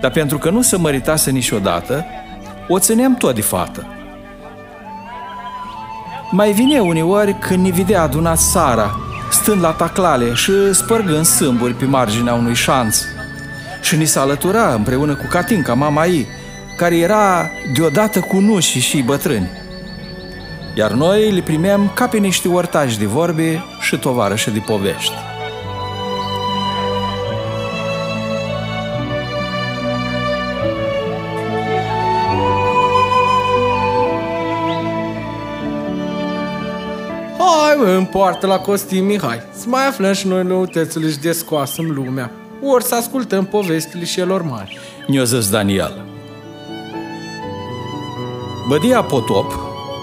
[0.00, 2.04] dar pentru că nu se măritase niciodată,
[2.68, 3.86] o țineam tot de fată.
[6.30, 8.96] Mai vine uneori când ne vedea adunat Sara,
[9.30, 13.02] stând la taclale și spărgând sâmburi pe marginea unui șanț.
[13.80, 16.26] Și ni se alătura împreună cu Catinca, mama ei,
[16.76, 19.50] care era deodată cu nuși și bătrâni.
[20.74, 25.29] Iar noi le primeam ca pe niște ortași de vorbe și tovarășe de povești.
[37.84, 41.94] În poartă la Costin Mihai, să mai aflăm și noi noutățile și de scoasă în
[41.94, 42.30] lumea,
[42.62, 44.78] ori să ascultăm povestile celor mari.
[45.06, 46.04] Ne-o zis Daniel.
[48.68, 49.52] Bădia Potop,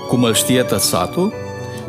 [0.07, 1.33] cum îl știe tot satul,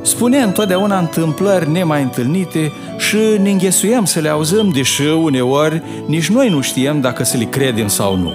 [0.03, 6.49] spune întotdeauna întâmplări nemai întâlnite și ne înghesuiem să le auzăm, deși uneori nici noi
[6.49, 8.35] nu știm dacă să le credem sau nu.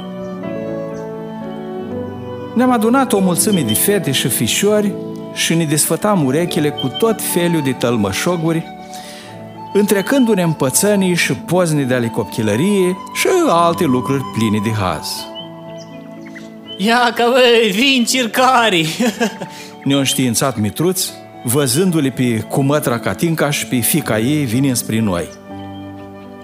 [2.53, 4.93] Ne-am adunat o mulțime de fete și fișori
[5.33, 8.63] și ne desfătam urechile cu tot felul de tălmășoguri,
[9.73, 15.07] întrecându-ne împățănii și pozni de ale copchilărie și alte lucruri pline de haz.
[16.77, 18.87] Ia că băi, vin circarii!
[19.83, 21.09] Ne-a înștiințat Mitruț,
[21.43, 25.29] văzându-le pe cumătra Catinca și pe fica ei vinind spre noi.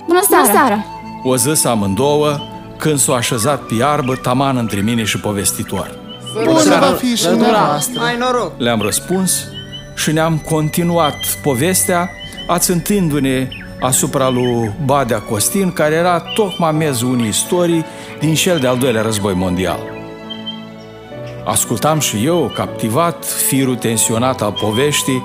[0.07, 0.43] Bună seara!
[0.43, 0.85] Bună seara!
[1.23, 2.39] O zis amândouă
[2.77, 5.98] când s-au așezat pe iarbă taman între mine și povestitor.
[6.33, 8.01] Bună va fi și dumneavoastră.
[8.01, 8.51] Ai noroc!
[8.57, 9.47] Le-am răspuns
[9.95, 12.11] și ne-am continuat povestea,
[12.47, 13.47] ațântându-ne
[13.81, 17.85] asupra lui Badea Costin, care era tocmai mezul unei istorii
[18.19, 19.79] din cel de-al doilea război mondial.
[21.45, 25.23] Ascultam și eu, captivat, firul tensionat al poveștii,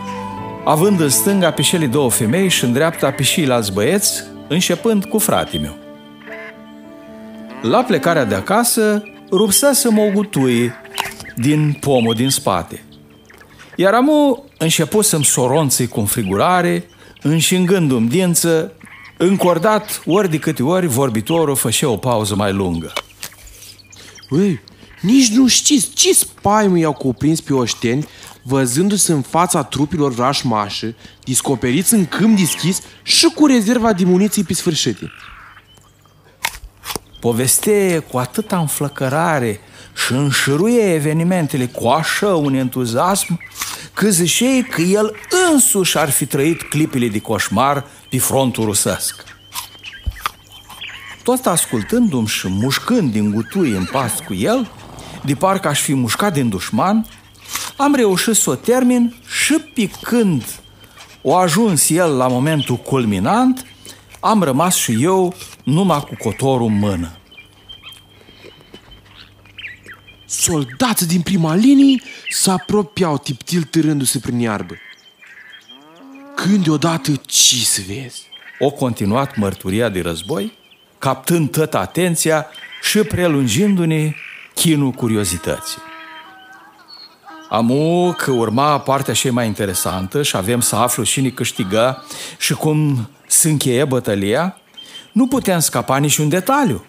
[0.65, 5.19] având în stânga pe cele două femei și în dreapta pe ceilalți băieți, începând cu
[5.19, 5.77] fratele meu.
[7.71, 10.75] La plecarea de acasă, rupsesem o gutuie
[11.37, 12.85] din pomul din spate.
[13.77, 16.85] Iar amu început să-mi soronței cu înfrigurare,
[17.23, 18.73] înșingându-mi dință,
[19.17, 22.93] încordat ori de câte ori vorbitorul făcea o pauză mai lungă.
[24.31, 24.61] Ui,
[25.01, 28.07] nici nu știți ce spaimă i-au cuprins pe oșteni
[28.43, 30.95] văzându-se în fața trupilor rașmașă,
[31.25, 35.13] descoperiți în câmp deschis și cu rezerva de muniții pe sfârșite.
[37.21, 39.61] Poveste cu atâta înflăcărare
[39.95, 43.41] și înșiruie evenimentele cu așa un entuziasm
[43.95, 45.17] că ziceai că el
[45.53, 49.25] însuși ar fi trăit clipile de coșmar pe frontul rusesc.
[51.23, 54.71] Tot ascultându-mi și mușcând din gutui în pas cu el,
[55.25, 57.07] de parcă aș fi mușcat din dușman,
[57.77, 60.45] am reușit să o termin și picând
[61.23, 63.67] o ajuns el la momentul culminant,
[64.21, 67.11] am rămas și eu numai cu cotorul în mână.
[70.39, 74.75] Soldați din prima linie se apropiau tiptil târându-se prin iarbă.
[76.35, 78.23] Când deodată ce să vezi?
[78.59, 80.53] O continuat mărturia de război,
[80.99, 82.47] captând tot atenția
[82.83, 84.15] și prelungindu-ne
[84.55, 85.79] chinul curiozității.
[87.49, 92.05] Amu că urma partea cea mai interesantă și avem să aflu cine câștigă
[92.39, 94.59] și cum se încheie bătălia,
[95.13, 96.85] nu puteam scapa niciun detaliu.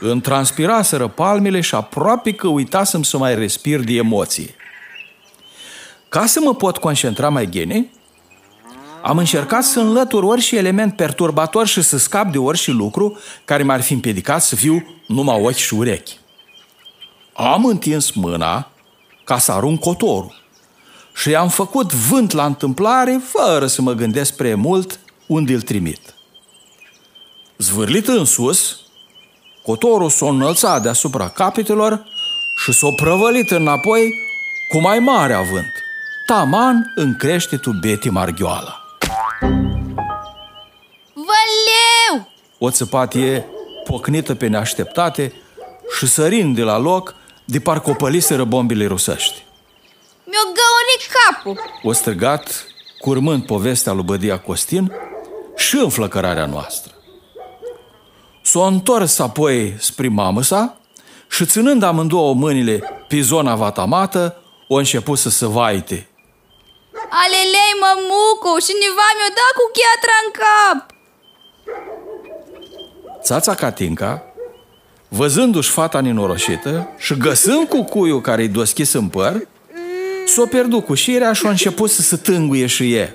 [0.00, 4.54] Îmi transpiraseră palmele și aproape că uitasem să mai respir de emoție.
[6.08, 7.90] Ca să mă pot concentra mai bine,
[9.02, 13.80] am încercat să înlătur orice element perturbator și să scap de orice lucru care m-ar
[13.80, 16.18] fi împiedicat să fiu numai ochi și urechi.
[17.32, 18.70] Am întins mâna
[19.24, 20.34] ca să arunc cotorul
[21.14, 26.00] și am făcut vânt la întâmplare fără să mă gândesc prea mult unde îl trimit.
[27.56, 28.80] Zvârlit în sus,
[29.68, 32.04] cotorul s-o înălțat deasupra capitelor
[32.56, 34.14] și s-o prăvălit înapoi
[34.68, 35.72] cu mai mare avânt,
[36.26, 38.82] taman în creștetul Beti Marghioala.
[41.12, 42.28] Văleu!
[42.58, 43.46] O țăpatie
[43.84, 45.32] pocnită pe neașteptate
[45.98, 47.14] și sărind de la loc,
[47.44, 49.44] de parcă opăliseră bombile rusești.
[50.24, 51.60] Mi-o găurit capul.
[51.82, 52.66] O strigat,
[53.00, 54.92] curmând povestea lui Bădia Costin
[55.56, 56.92] și înflăcărarea noastră.
[58.48, 60.76] S-o întors apoi spre mamă sa
[61.30, 66.08] și ținând amândouă mâinile pe zona vatamată, o început să se vaite.
[67.10, 70.78] Alelei, mămuco, și niva mi-o dat cu chiatra în cap.
[73.22, 74.22] Țața Catinca,
[75.08, 79.48] văzându-și fata nenorocită și găsând cucuiul care-i doschis în păr,
[80.26, 83.14] s-o pierdut cu șirea și a început să se tânguie și e.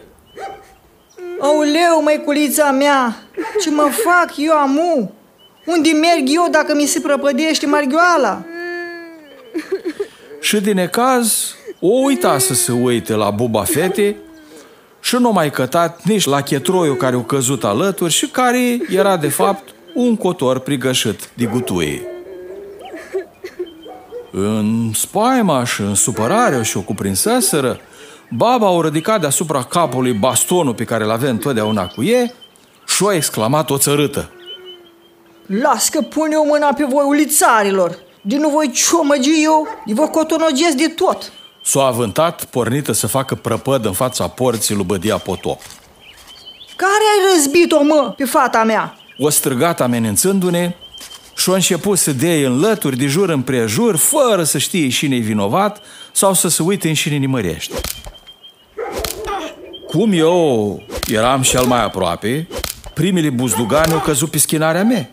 [1.39, 3.15] Auleu, măiculița mea,
[3.61, 5.21] ce mă fac eu amu?
[5.65, 8.43] Unde merg eu dacă mi se prăpădește margioala?
[10.41, 14.15] Și din necaz, o uita să se uite la buba fete
[15.01, 19.27] și nu mai cătat nici la chetroiul care o căzut alături și care era de
[19.27, 22.01] fapt un cotor prigășit de gutuie.
[24.31, 27.79] În spaima și în supărare și o cuprinseseră,
[28.29, 32.33] baba o ridicat deasupra capului bastonul pe care l-avea întotdeauna cu ei
[32.87, 34.31] și o exclamat o țărâtă.
[35.45, 37.97] Las că pun eu mâna pe voi ulițarilor.
[38.21, 41.31] Din nu voi ciomăgi eu, îi vă cotonogesc de tot.
[41.63, 45.61] S-a avântat, pornită să facă prăpăd în fața porții lui Bădia Potop.
[46.75, 48.97] Care ai răzbit-o, mă, pe fata mea?
[49.17, 50.75] O străgat amenințându-ne
[51.35, 55.19] și a început să dea în lături de jur împrejur, fără să știe cine e
[55.19, 55.81] vinovat
[56.11, 57.75] sau să se uite în cine nimărește.
[59.87, 62.47] Cum eu eram cel mai aproape,
[62.93, 65.09] primele buzdugane au căzut pe schinarea mea.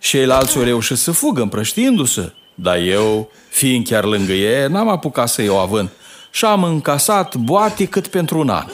[0.00, 5.42] Ceilalți au reușit să fugă împrăștiindu-se, dar eu, fiind chiar lângă ei, n-am apucat să
[5.42, 5.90] iau avânt
[6.30, 8.66] și am încasat boate cât pentru un an.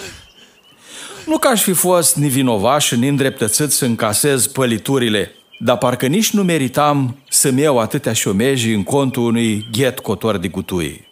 [1.26, 6.42] Nu că aș fi fost nevinovat și neîndreptățit să încasez păliturile, dar parcă nici nu
[6.42, 11.08] meritam să-mi iau atâtea șomeji în contul unui ghet cotor de gutui.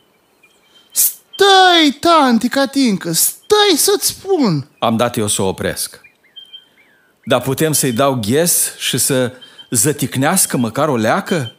[0.91, 4.69] Stai, tanti Catincă, stai să-ți spun.
[4.79, 6.01] Am dat eu să o opresc.
[7.25, 9.33] Dar putem să-i dau ghes și să
[9.75, 11.53] zăticnească măcar o leacă?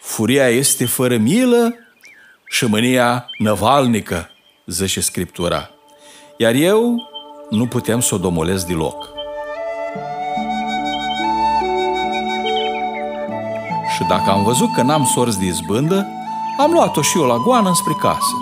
[0.00, 1.74] Furia este fără milă
[2.48, 4.30] și mânia năvalnică,
[4.66, 5.70] zice Scriptura.
[6.36, 7.08] Iar eu
[7.50, 9.08] nu putem să o domolesc deloc.
[13.94, 16.06] Și dacă am văzut că n-am sorți de izbândă,
[16.58, 18.34] am luat-o și eu la goană spre casă.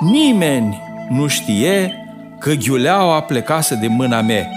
[0.00, 1.92] Nimeni nu știe
[2.38, 4.48] că ghiuleaua plecase de mâna mea,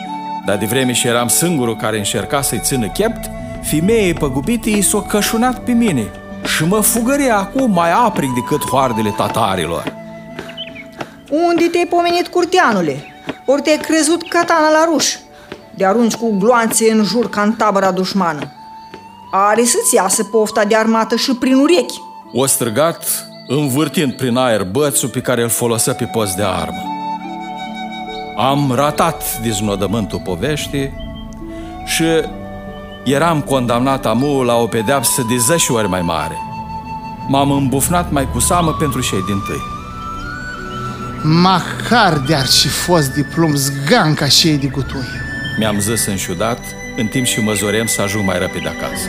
[0.46, 3.30] dar de vreme și eram singurul care încerca să-i țină chept,
[3.62, 6.12] femeii păgubite i s-o cășunat pe mine
[6.56, 9.94] și mă fugărea acum mai aprig decât hoardele tatarilor.
[11.30, 13.04] Unde te-ai pomenit, curteanule?
[13.46, 15.16] Ori te-ai crezut catana la ruș?
[15.76, 18.52] De arunci cu gloanțe în jur ca în tabăra dușmană.
[19.32, 22.00] Are să-ți iasă pofta de armată și prin urechi.
[22.34, 27.01] O străgat, învârtind prin aer bățul pe care îl folosea pe post de armă.
[28.38, 30.94] Am ratat deznodământul poveștii
[31.86, 32.04] și
[33.04, 36.38] eram condamnat amu la o pedeapsă de 10 ori mai mare.
[37.28, 39.62] M-am îmbufnat mai cu seamă pentru cei din tâi.
[41.24, 45.08] Macar de-ar și fost de plumb zgan ca și ei de gutui.
[45.60, 46.60] Mi-am zis înșudat,
[46.98, 49.08] în timp și mă zorem să ajung mai repede acasă.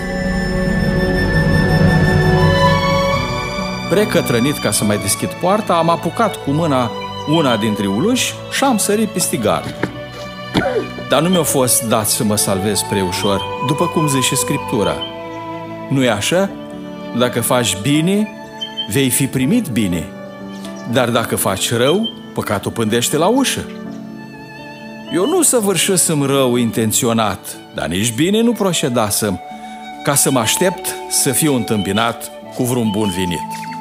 [3.88, 6.90] Precătrănit ca să mai deschid poarta, am apucat cu mâna
[7.28, 9.88] una dintre uluși și am sărit peste gard.
[11.08, 14.96] Dar nu mi-a fost dat să mă salvez prea ușor, după cum zice Scriptura.
[15.88, 16.50] nu e așa?
[17.18, 18.28] Dacă faci bine,
[18.90, 20.06] vei fi primit bine.
[20.92, 23.64] Dar dacă faci rău, păcatul pândește la ușă.
[25.14, 29.40] Eu nu săvârșesem rău intenționat, dar nici bine nu procedasem,
[30.04, 33.71] ca să mă aștept să fiu întâmpinat cu vreun bun venit.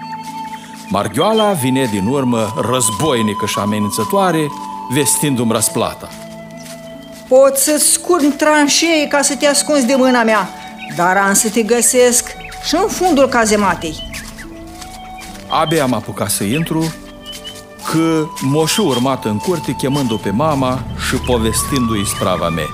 [0.91, 4.47] Marghioala vine din urmă războinică și amenințătoare,
[4.93, 6.09] vestindu-mi răsplata.
[7.27, 10.49] Pot să-ți scurm tranșee ca să te ascunzi de mâna mea,
[10.95, 12.27] dar am să te găsesc
[12.63, 13.95] și în fundul cazematei.
[15.47, 16.93] Abia am apucat să intru,
[17.91, 22.69] că moșu urmat în curte chemându pe mama și povestindu-i sprava mea.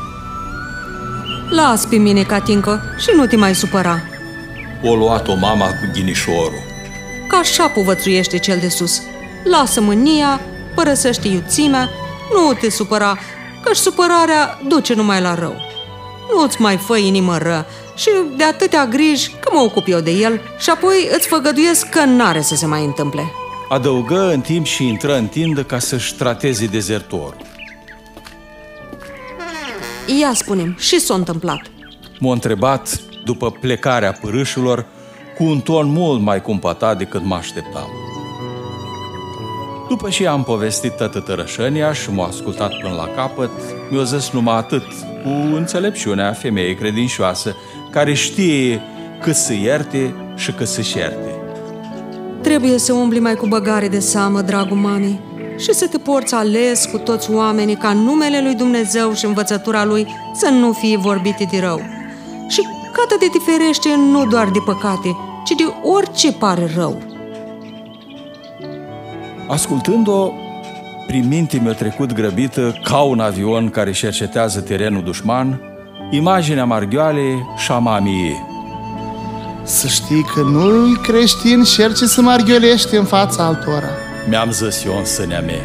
[1.50, 4.00] Las pe mine, Catincă, și nu te mai supăra.
[4.84, 6.67] O luat-o mama cu ghinișorul.
[7.38, 9.02] Ca așa povățuiește cel de sus.
[9.44, 10.42] Lasă mânia,
[10.76, 11.90] părăsește iuțimea,
[12.34, 13.18] nu te supăra,
[13.64, 15.56] căci supărarea duce numai la rău.
[16.36, 17.66] Nu-ți mai fă inimă ră
[17.96, 22.04] și de atâtea griji că mă ocup eu de el și apoi îți făgăduiesc că
[22.04, 23.32] n-are să se mai întâmple.
[23.70, 27.46] Adăugă în timp și intră în tindă ca să-și trateze dezertorul.
[30.20, 31.62] Ia spunem, și s-a întâmplat.
[32.20, 34.86] M-a întrebat, după plecarea părâșilor,
[35.38, 37.90] cu un ton mult mai cumpătat decât mă așteptam.
[39.90, 43.52] După ce am povestit toată tărășănia și m-a ascultat până la capăt,
[43.90, 44.84] mi-a zis numai atât,
[45.24, 47.56] cu înțelepciunea femeii credincioasă,
[47.92, 48.82] care știe
[49.22, 51.36] cât să ierte și cât să șerte.
[52.42, 55.20] Trebuie să umbli mai cu băgare de seamă, dragul mami,
[55.58, 60.08] și să te porți ales cu toți oamenii ca numele lui Dumnezeu și învățătura lui
[60.34, 61.82] să nu fie vorbite de rău.
[62.48, 62.62] Și
[62.92, 65.16] cată de te ferește nu doar de păcate,
[65.48, 67.02] ci de orice pare rău.
[69.48, 70.32] Ascultând-o,
[71.08, 75.62] prin minte mi-a trecut grăbită ca un avion care cercetează terenul dușman,
[76.10, 78.46] imaginea marghioale și a mamii ei.
[79.64, 83.90] Să știi că nu creștin șerce să marghiolește în fața altora.
[84.30, 85.62] Mi-am zis eu în sânea mea.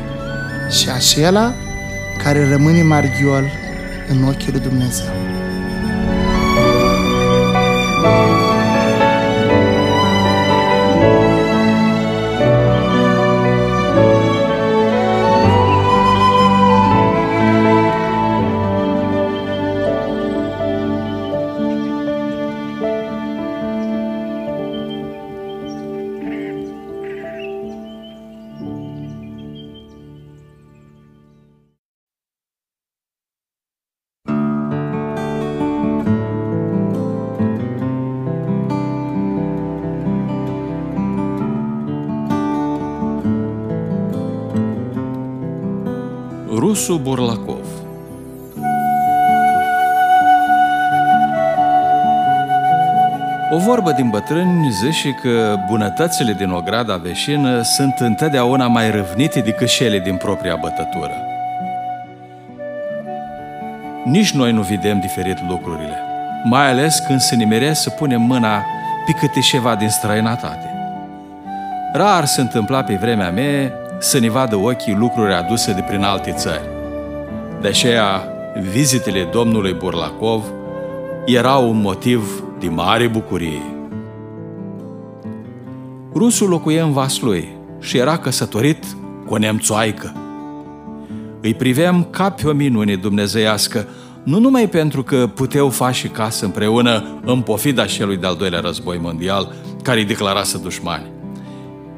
[0.71, 1.53] Și acela
[2.23, 3.45] care rămâne marghiol
[4.09, 5.22] în ochii lui Dumnezeu.
[46.83, 47.67] Rusu Burlakov
[53.51, 59.69] O vorbă din bătrâni zice că bunătățile din ograda veșină sunt întotdeauna mai râvnite decât
[59.69, 61.15] cele din propria bătătură.
[64.05, 65.97] Nici noi nu vedem diferit lucrurile,
[66.45, 68.65] mai ales când se nimerea să punem mâna
[69.07, 70.75] pe câte ceva din străinătate.
[71.93, 76.33] Rar se întâmpla pe vremea mea să ne vadă ochii lucruri aduse de prin alte
[76.37, 76.63] țări.
[77.61, 78.29] De aceea,
[78.71, 80.45] vizitele domnului Burlakov
[81.27, 83.63] erau un motiv de mare bucurie.
[86.15, 87.49] Rusul locuia în Vaslui
[87.81, 88.85] și era căsătorit
[89.27, 90.13] cu o nemțoaică.
[91.41, 93.89] Îi priveam ca pe o minune dumnezeiască,
[94.23, 99.55] nu numai pentru că puteau face casă împreună în pofida celui de-al doilea război mondial,
[99.83, 101.12] care îi declarase dușmani,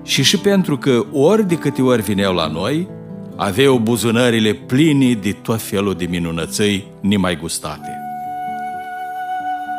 [0.04, 2.88] și și pentru că ori de câte ori vineau la noi,
[3.36, 7.98] aveau buzunările pline de tot felul de minunățăi nimai gustate.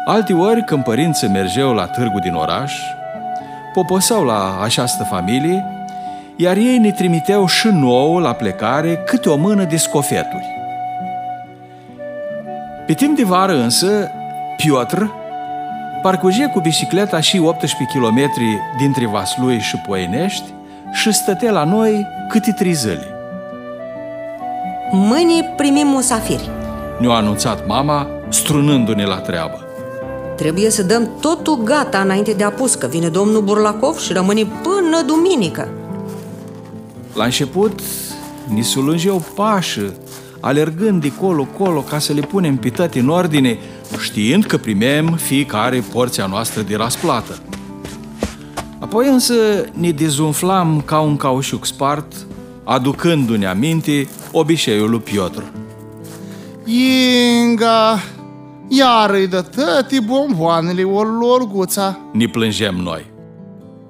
[0.05, 2.73] Alte ori, când părinții mergeau la târgu din oraș,
[3.73, 5.63] poposeau la această familie,
[6.35, 10.45] iar ei ne trimiteau și nouă la plecare câte o mână de scofeturi.
[12.85, 14.09] Pe timp de vară însă,
[14.57, 15.03] Piotr
[16.05, 18.31] parcurgea cu bicicleta și 18 km
[18.77, 20.43] dintre Vaslui și Poenești
[20.93, 23.07] și stătea la noi câte trei zile.
[24.91, 26.49] Mâine primim musafiri.
[26.99, 29.65] Ne-a anunțat mama, strunându-ne la treabă.
[30.35, 35.01] Trebuie să dăm totul gata înainte de apus, că vine domnul Burlacov și rămâne până
[35.05, 35.67] duminică.
[37.13, 37.79] La început,
[38.47, 39.93] ni sulângeau pașă,
[40.39, 43.57] alergând de colo-colo ca să le punem pe toate în ordine,
[43.99, 47.39] știind că primem fiecare porția noastră de rasplată.
[48.79, 49.33] Apoi însă
[49.73, 52.13] ne dezumflam ca un caușuc spart,
[52.63, 55.43] aducându-ne aminte obiceiul lui Piotr.
[56.65, 57.99] Inga,
[58.67, 61.99] iar îi dă tăti bomboanele ori Olguța.
[62.13, 63.13] Ne plângem noi.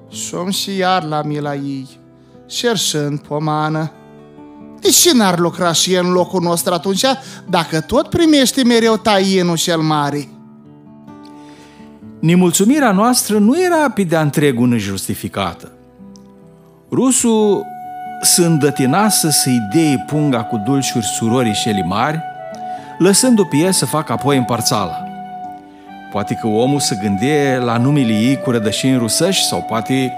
[0.10, 1.88] Și și iar la mila ei,
[2.48, 3.92] șerșând pomană.
[4.86, 7.04] De ce n-ar lucra și el în locul nostru atunci,
[7.50, 10.28] dacă tot primește mereu taienul cel mare?
[12.20, 15.72] Nemulțumirea noastră nu era pe de-a întregul nejustificată.
[16.92, 17.66] Rusul
[18.22, 22.22] se îndătinase să-ți dea punga cu dulciuri surorii șeli mari,
[22.98, 25.04] lăsându pe el să facă apoi împarțala.
[26.12, 30.14] Poate că omul se gânde la numele ei cu rădășini rusăși sau poate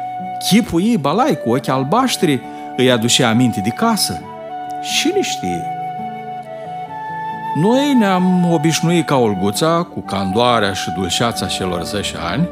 [0.50, 2.42] chipul ei balai cu ochi albaștri
[2.78, 4.22] îi aducea aminte de casă.
[4.96, 5.66] Cine știe?
[7.56, 12.50] Noi ne-am obișnuit ca Olguța, cu candoarea și dulceața celor 10 ani,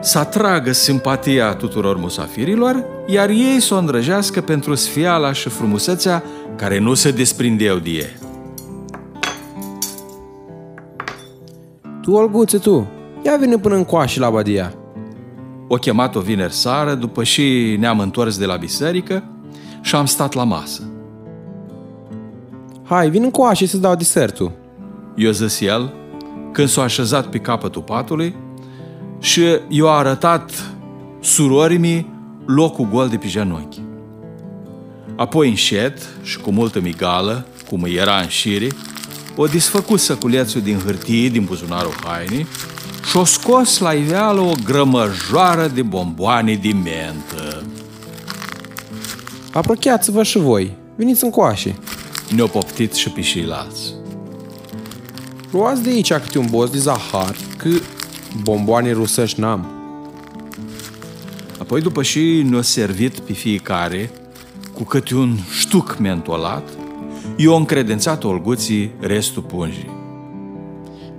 [0.00, 6.22] să atragă simpatia tuturor musafirilor, iar ei să o îndrăjească pentru sfiala și frumusețea
[6.56, 8.16] care nu se desprindeau de ei.
[12.02, 12.86] Tu, Olguță, tu,
[13.24, 14.74] ia vine până în coașă la Badia.
[15.68, 19.24] O chemat-o vineri seară, după și ne-am întors de la biserică
[19.80, 20.89] și am stat la masă.
[22.90, 24.52] Hai, vin în coașă să-ți dau desertul.
[25.14, 25.92] I-o zis el,
[26.52, 28.34] când s-a așezat pe capătul patului
[29.18, 30.70] și i-a arătat
[31.20, 32.06] surorii mei
[32.46, 33.80] locul gol de pe genunchi.
[35.16, 38.68] Apoi înșet și cu multă migală, cum îi era în șire,
[39.36, 42.46] o disfăcut săculețul din hârtie din buzunarul hainei
[43.10, 47.62] și o scos la iveală o grămăjoară de bomboane de mentă.
[49.52, 51.76] Apropiați-vă și voi, veniți încoace.
[52.34, 52.48] Ne-au
[52.80, 53.94] poptit și pe ceilalți.
[55.50, 57.68] Luați de aici câte un boz de zahar, că
[58.42, 59.66] bomboane rusăși n-am.
[61.58, 64.10] Apoi după și ne-a servit pe fiecare
[64.74, 66.68] cu câte un ștuc mentolat,
[67.36, 69.90] i-o încredințat olguții restul pungii.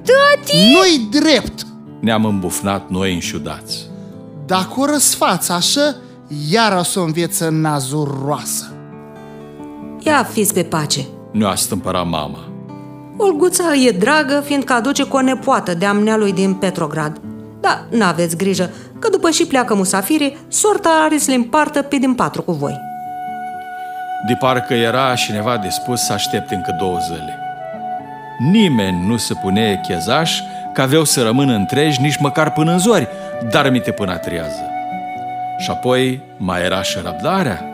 [0.04, 0.54] Tati!
[0.74, 1.66] Nu-i drept!
[2.00, 3.90] Ne-am îmbufnat noi înșudați.
[4.46, 5.96] Dacă o răsfați așa,
[6.50, 8.74] iar o să o înveță nazuroasă.
[10.00, 11.06] Ia fiți pe pace.
[11.32, 12.40] Ne-a stâmpărat mama.
[13.18, 15.86] Olguța e dragă, fiindcă aduce cu o nepoată de
[16.18, 17.22] lui din Petrograd.
[17.62, 18.70] Da, n-aveți grijă,
[19.00, 22.80] că după și pleacă musafirii, sorta are să le împartă pe din patru cu voi.
[24.28, 27.40] De parcă era cineva dispus să aștepte încă două zile.
[28.52, 30.40] Nimeni nu se pune chezaș
[30.74, 33.08] că aveau să rămână întregi nici măcar până în zori,
[33.52, 34.70] dar mite până triază.
[35.58, 37.71] Și apoi mai era și răbdarea.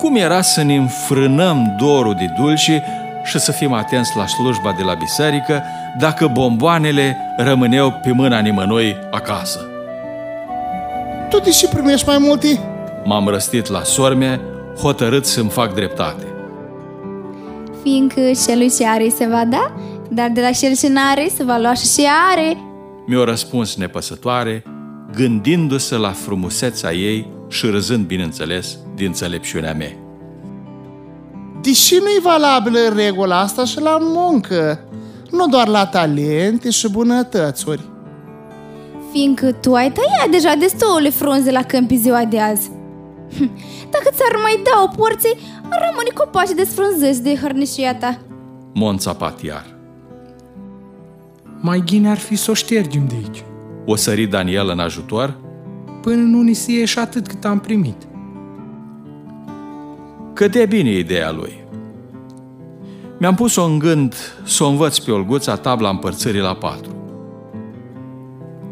[0.00, 2.70] Cum era să ne înfrânăm dorul de dulci
[3.24, 5.62] și să fim atenți la slujba de la biserică
[5.98, 9.60] dacă bomboanele rămâneau pe mâna nimănui acasă?
[11.30, 12.60] Tu de ce primești mai multe?
[13.04, 14.40] M-am răstit la sorme,
[14.78, 16.24] hotărât să-mi fac dreptate.
[17.82, 19.72] Fiindcă celui ce are se va da,
[20.10, 22.56] dar de la cel ce n-are se va lua și ce are.
[23.06, 24.62] Mi-a răspuns nepăsătoare,
[25.14, 29.92] gândindu-se la frumusețea ei și râzând, bineînțeles, din înțelepciunea mea.
[31.62, 34.84] Deși nu-i valabilă regula asta și la muncă,
[35.30, 37.88] nu doar la talente și bunătățuri.
[39.12, 42.70] Fiindcă tu ai tăiat deja destule frunze la câmpi ziua de azi.
[43.94, 45.30] Dacă ți-ar mai da o porție,
[45.62, 48.18] rămâne copaci desfrânzăți de hărnișia ta.
[48.74, 49.66] Monța Patiar.
[51.60, 53.44] Mai ghine ar fi să o ștergem de aici.
[53.86, 55.36] O sări Daniel în ajutor?
[56.00, 57.96] Până nu ni se ieși atât cât am primit.
[60.32, 61.52] Cât de bine ideea lui.
[63.18, 66.94] Mi-am pus-o în gând să o învăț pe Olguța tabla împărțării la patru.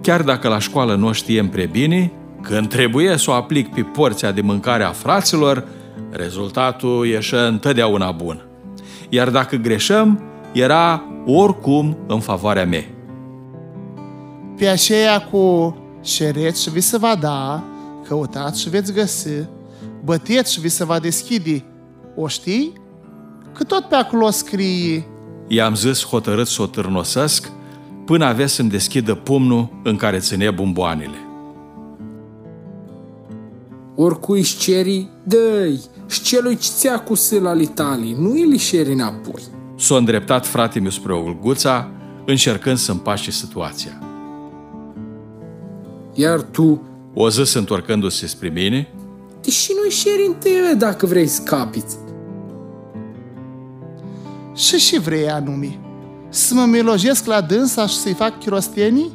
[0.01, 2.12] Chiar dacă la școală nu o știem prea bine,
[2.43, 5.64] când trebuie să o aplic pe porția de mâncare a fraților,
[6.11, 8.47] rezultatul ieșă întotdeauna bun.
[9.09, 10.22] Iar dacă greșăm,
[10.53, 12.85] era oricum în favoarea mea.
[14.57, 15.76] Pe aceea cu
[16.09, 17.64] șereți și vi se va da,
[18.09, 19.28] căutați și veți găsi,
[20.04, 21.64] băteți și vi se va deschide.
[22.16, 22.72] O știi?
[23.52, 25.06] Că tot pe acolo scrie...
[25.46, 27.50] I-am zis hotărât să o târnosesc
[28.04, 31.16] până avea să-mi deschidă pumnul în care ținea bomboanele.
[33.94, 38.92] Oricui își ceri, dă-i, și celui ce ți-a cu sâla al Italii, nu îi lișeri
[38.92, 39.42] înapoi.
[39.76, 41.90] S-a îndreptat frate meu spre Olguța,
[42.26, 44.02] încercând să împace situația.
[46.21, 46.83] Iar tu,
[47.14, 48.89] O zis întorcându-se spre mine,
[49.43, 51.97] deși nu-i șeri în tine dacă vrei să capiți.
[54.55, 55.79] Și și vrei anume?
[56.29, 59.11] Să mă milojesc la dânsa și să-i fac chirostenii?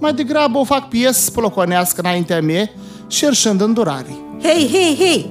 [0.00, 2.70] Mai degrabă o fac piesă să ploconească înaintea mea,
[3.06, 4.16] șerșând îndurare.
[4.42, 5.30] Hei, hei, hei!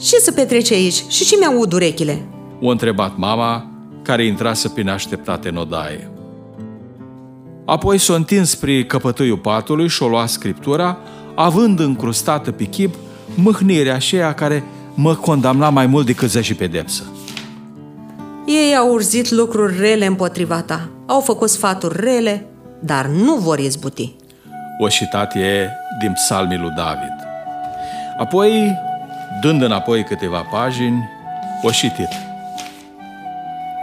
[0.00, 2.26] Ce se petrece aici și ce mi-aud urechile?
[2.60, 3.70] o întrebat mama,
[4.02, 6.10] care intrase pe neașteptate în odaie.
[7.70, 10.98] Apoi s-a întins spre căpătâiul patului și o lua scriptura,
[11.34, 12.94] având încrustată pe chip
[13.34, 14.64] mâhnirea aceea care
[14.94, 17.02] mă condamna mai mult decât zece pedepsă.
[18.46, 22.46] Ei au urzit lucruri rele împotriva ta, au făcut sfaturi rele,
[22.78, 24.14] dar nu vor izbuti.
[24.78, 25.68] O citat e
[26.00, 27.14] din psalmii lui David.
[28.18, 28.74] Apoi,
[29.42, 31.08] dând înapoi câteva pagini,
[31.62, 32.08] o citit.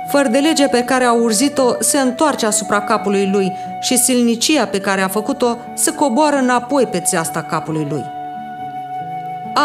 [0.08, 4.80] Fără de legea pe care a urzit-o se întoarce asupra capului lui și silnicia pe
[4.80, 8.04] care a făcut-o se coboară înapoi pe țeasta capului lui.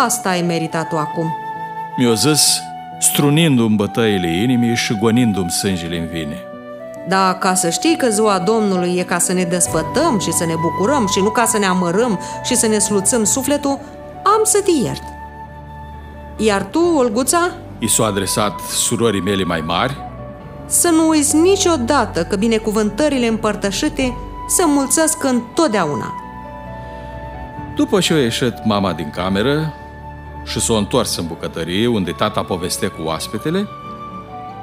[0.04, 1.34] Asta ai meritat tu acum.
[1.96, 2.60] Mi-o zis,
[2.98, 6.36] strunindu-mi bătăile inimii și gonindu-mi sângele în vine.
[7.08, 10.54] Da, ca să știi că ziua Domnului e ca să ne desfătăm și să ne
[10.60, 13.78] bucurăm și nu ca să ne amărâm și să ne sluțăm sufletul,
[14.22, 15.02] am să te iert.
[16.36, 19.96] Iar tu, Olguța, I s-a adresat surorii mele mai mari,
[20.66, 24.16] să nu uiți niciodată că binecuvântările împărtășite
[24.48, 26.14] se mulțesc întotdeauna.
[27.76, 29.74] După ce a ieșit mama din cameră
[30.44, 33.68] și s-a întors în bucătărie unde tata povestea cu oaspetele,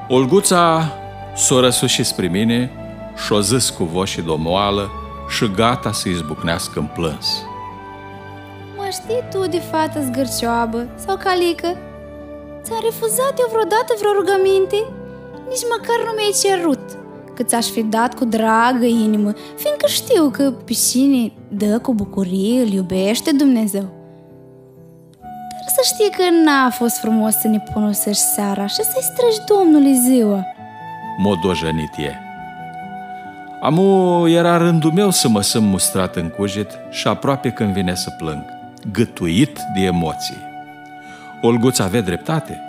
[0.07, 0.93] Olguța
[1.35, 2.71] s-a răsușit spre mine
[3.25, 4.89] și a zis cu voce domoală
[5.27, 7.27] și gata să izbucnească în plâns.
[8.77, 11.77] Mă știi tu de fată zgârcioabă sau calică?
[12.63, 14.85] Ți-am refuzat eu vreodată vreo rugăminte?
[15.49, 16.97] Nici măcar nu mi-ai cerut
[17.35, 22.61] Că ți-aș fi dat cu dragă inimă Fiindcă știu că pe cine dă cu bucurie
[22.61, 23.87] îl iubește Dumnezeu
[25.51, 29.95] Dar să știi că n-a fost frumos să ne ponosești seara Și să-i străgi Domnului
[29.95, 30.45] ziua
[31.17, 32.13] Modojănit e.
[33.61, 38.09] Amu era rândul meu să mă simt mustrat în cuget și aproape când vine să
[38.17, 38.43] plâng,
[38.91, 40.37] gătuit de emoții.
[41.41, 42.68] Olguț avea dreptate.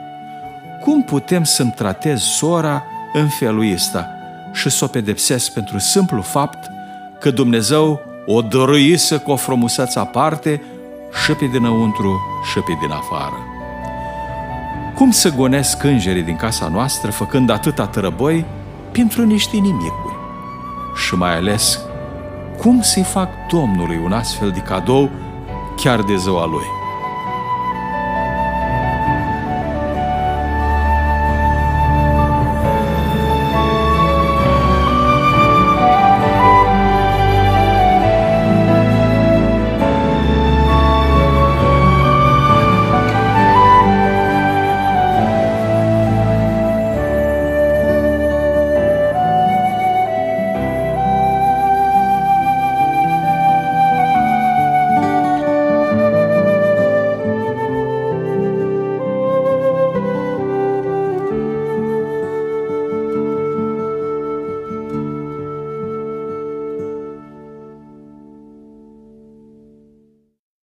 [0.81, 4.07] Cum putem să-mi tratez sora în felul ăsta
[4.53, 6.71] și să o pedepsesc pentru simplu fapt
[7.19, 10.63] că Dumnezeu o dăruise cu o frumusețe aparte
[11.25, 12.21] și pe dinăuntru
[12.51, 13.37] și pe din afară?
[14.95, 18.45] Cum să gonesc îngerii din casa noastră făcând atâta tărăboi
[18.93, 20.15] pentru niște nimicuri?
[21.07, 21.81] Și mai ales,
[22.59, 25.11] cum să-i fac Domnului un astfel de cadou
[25.77, 26.80] chiar de ziua lui?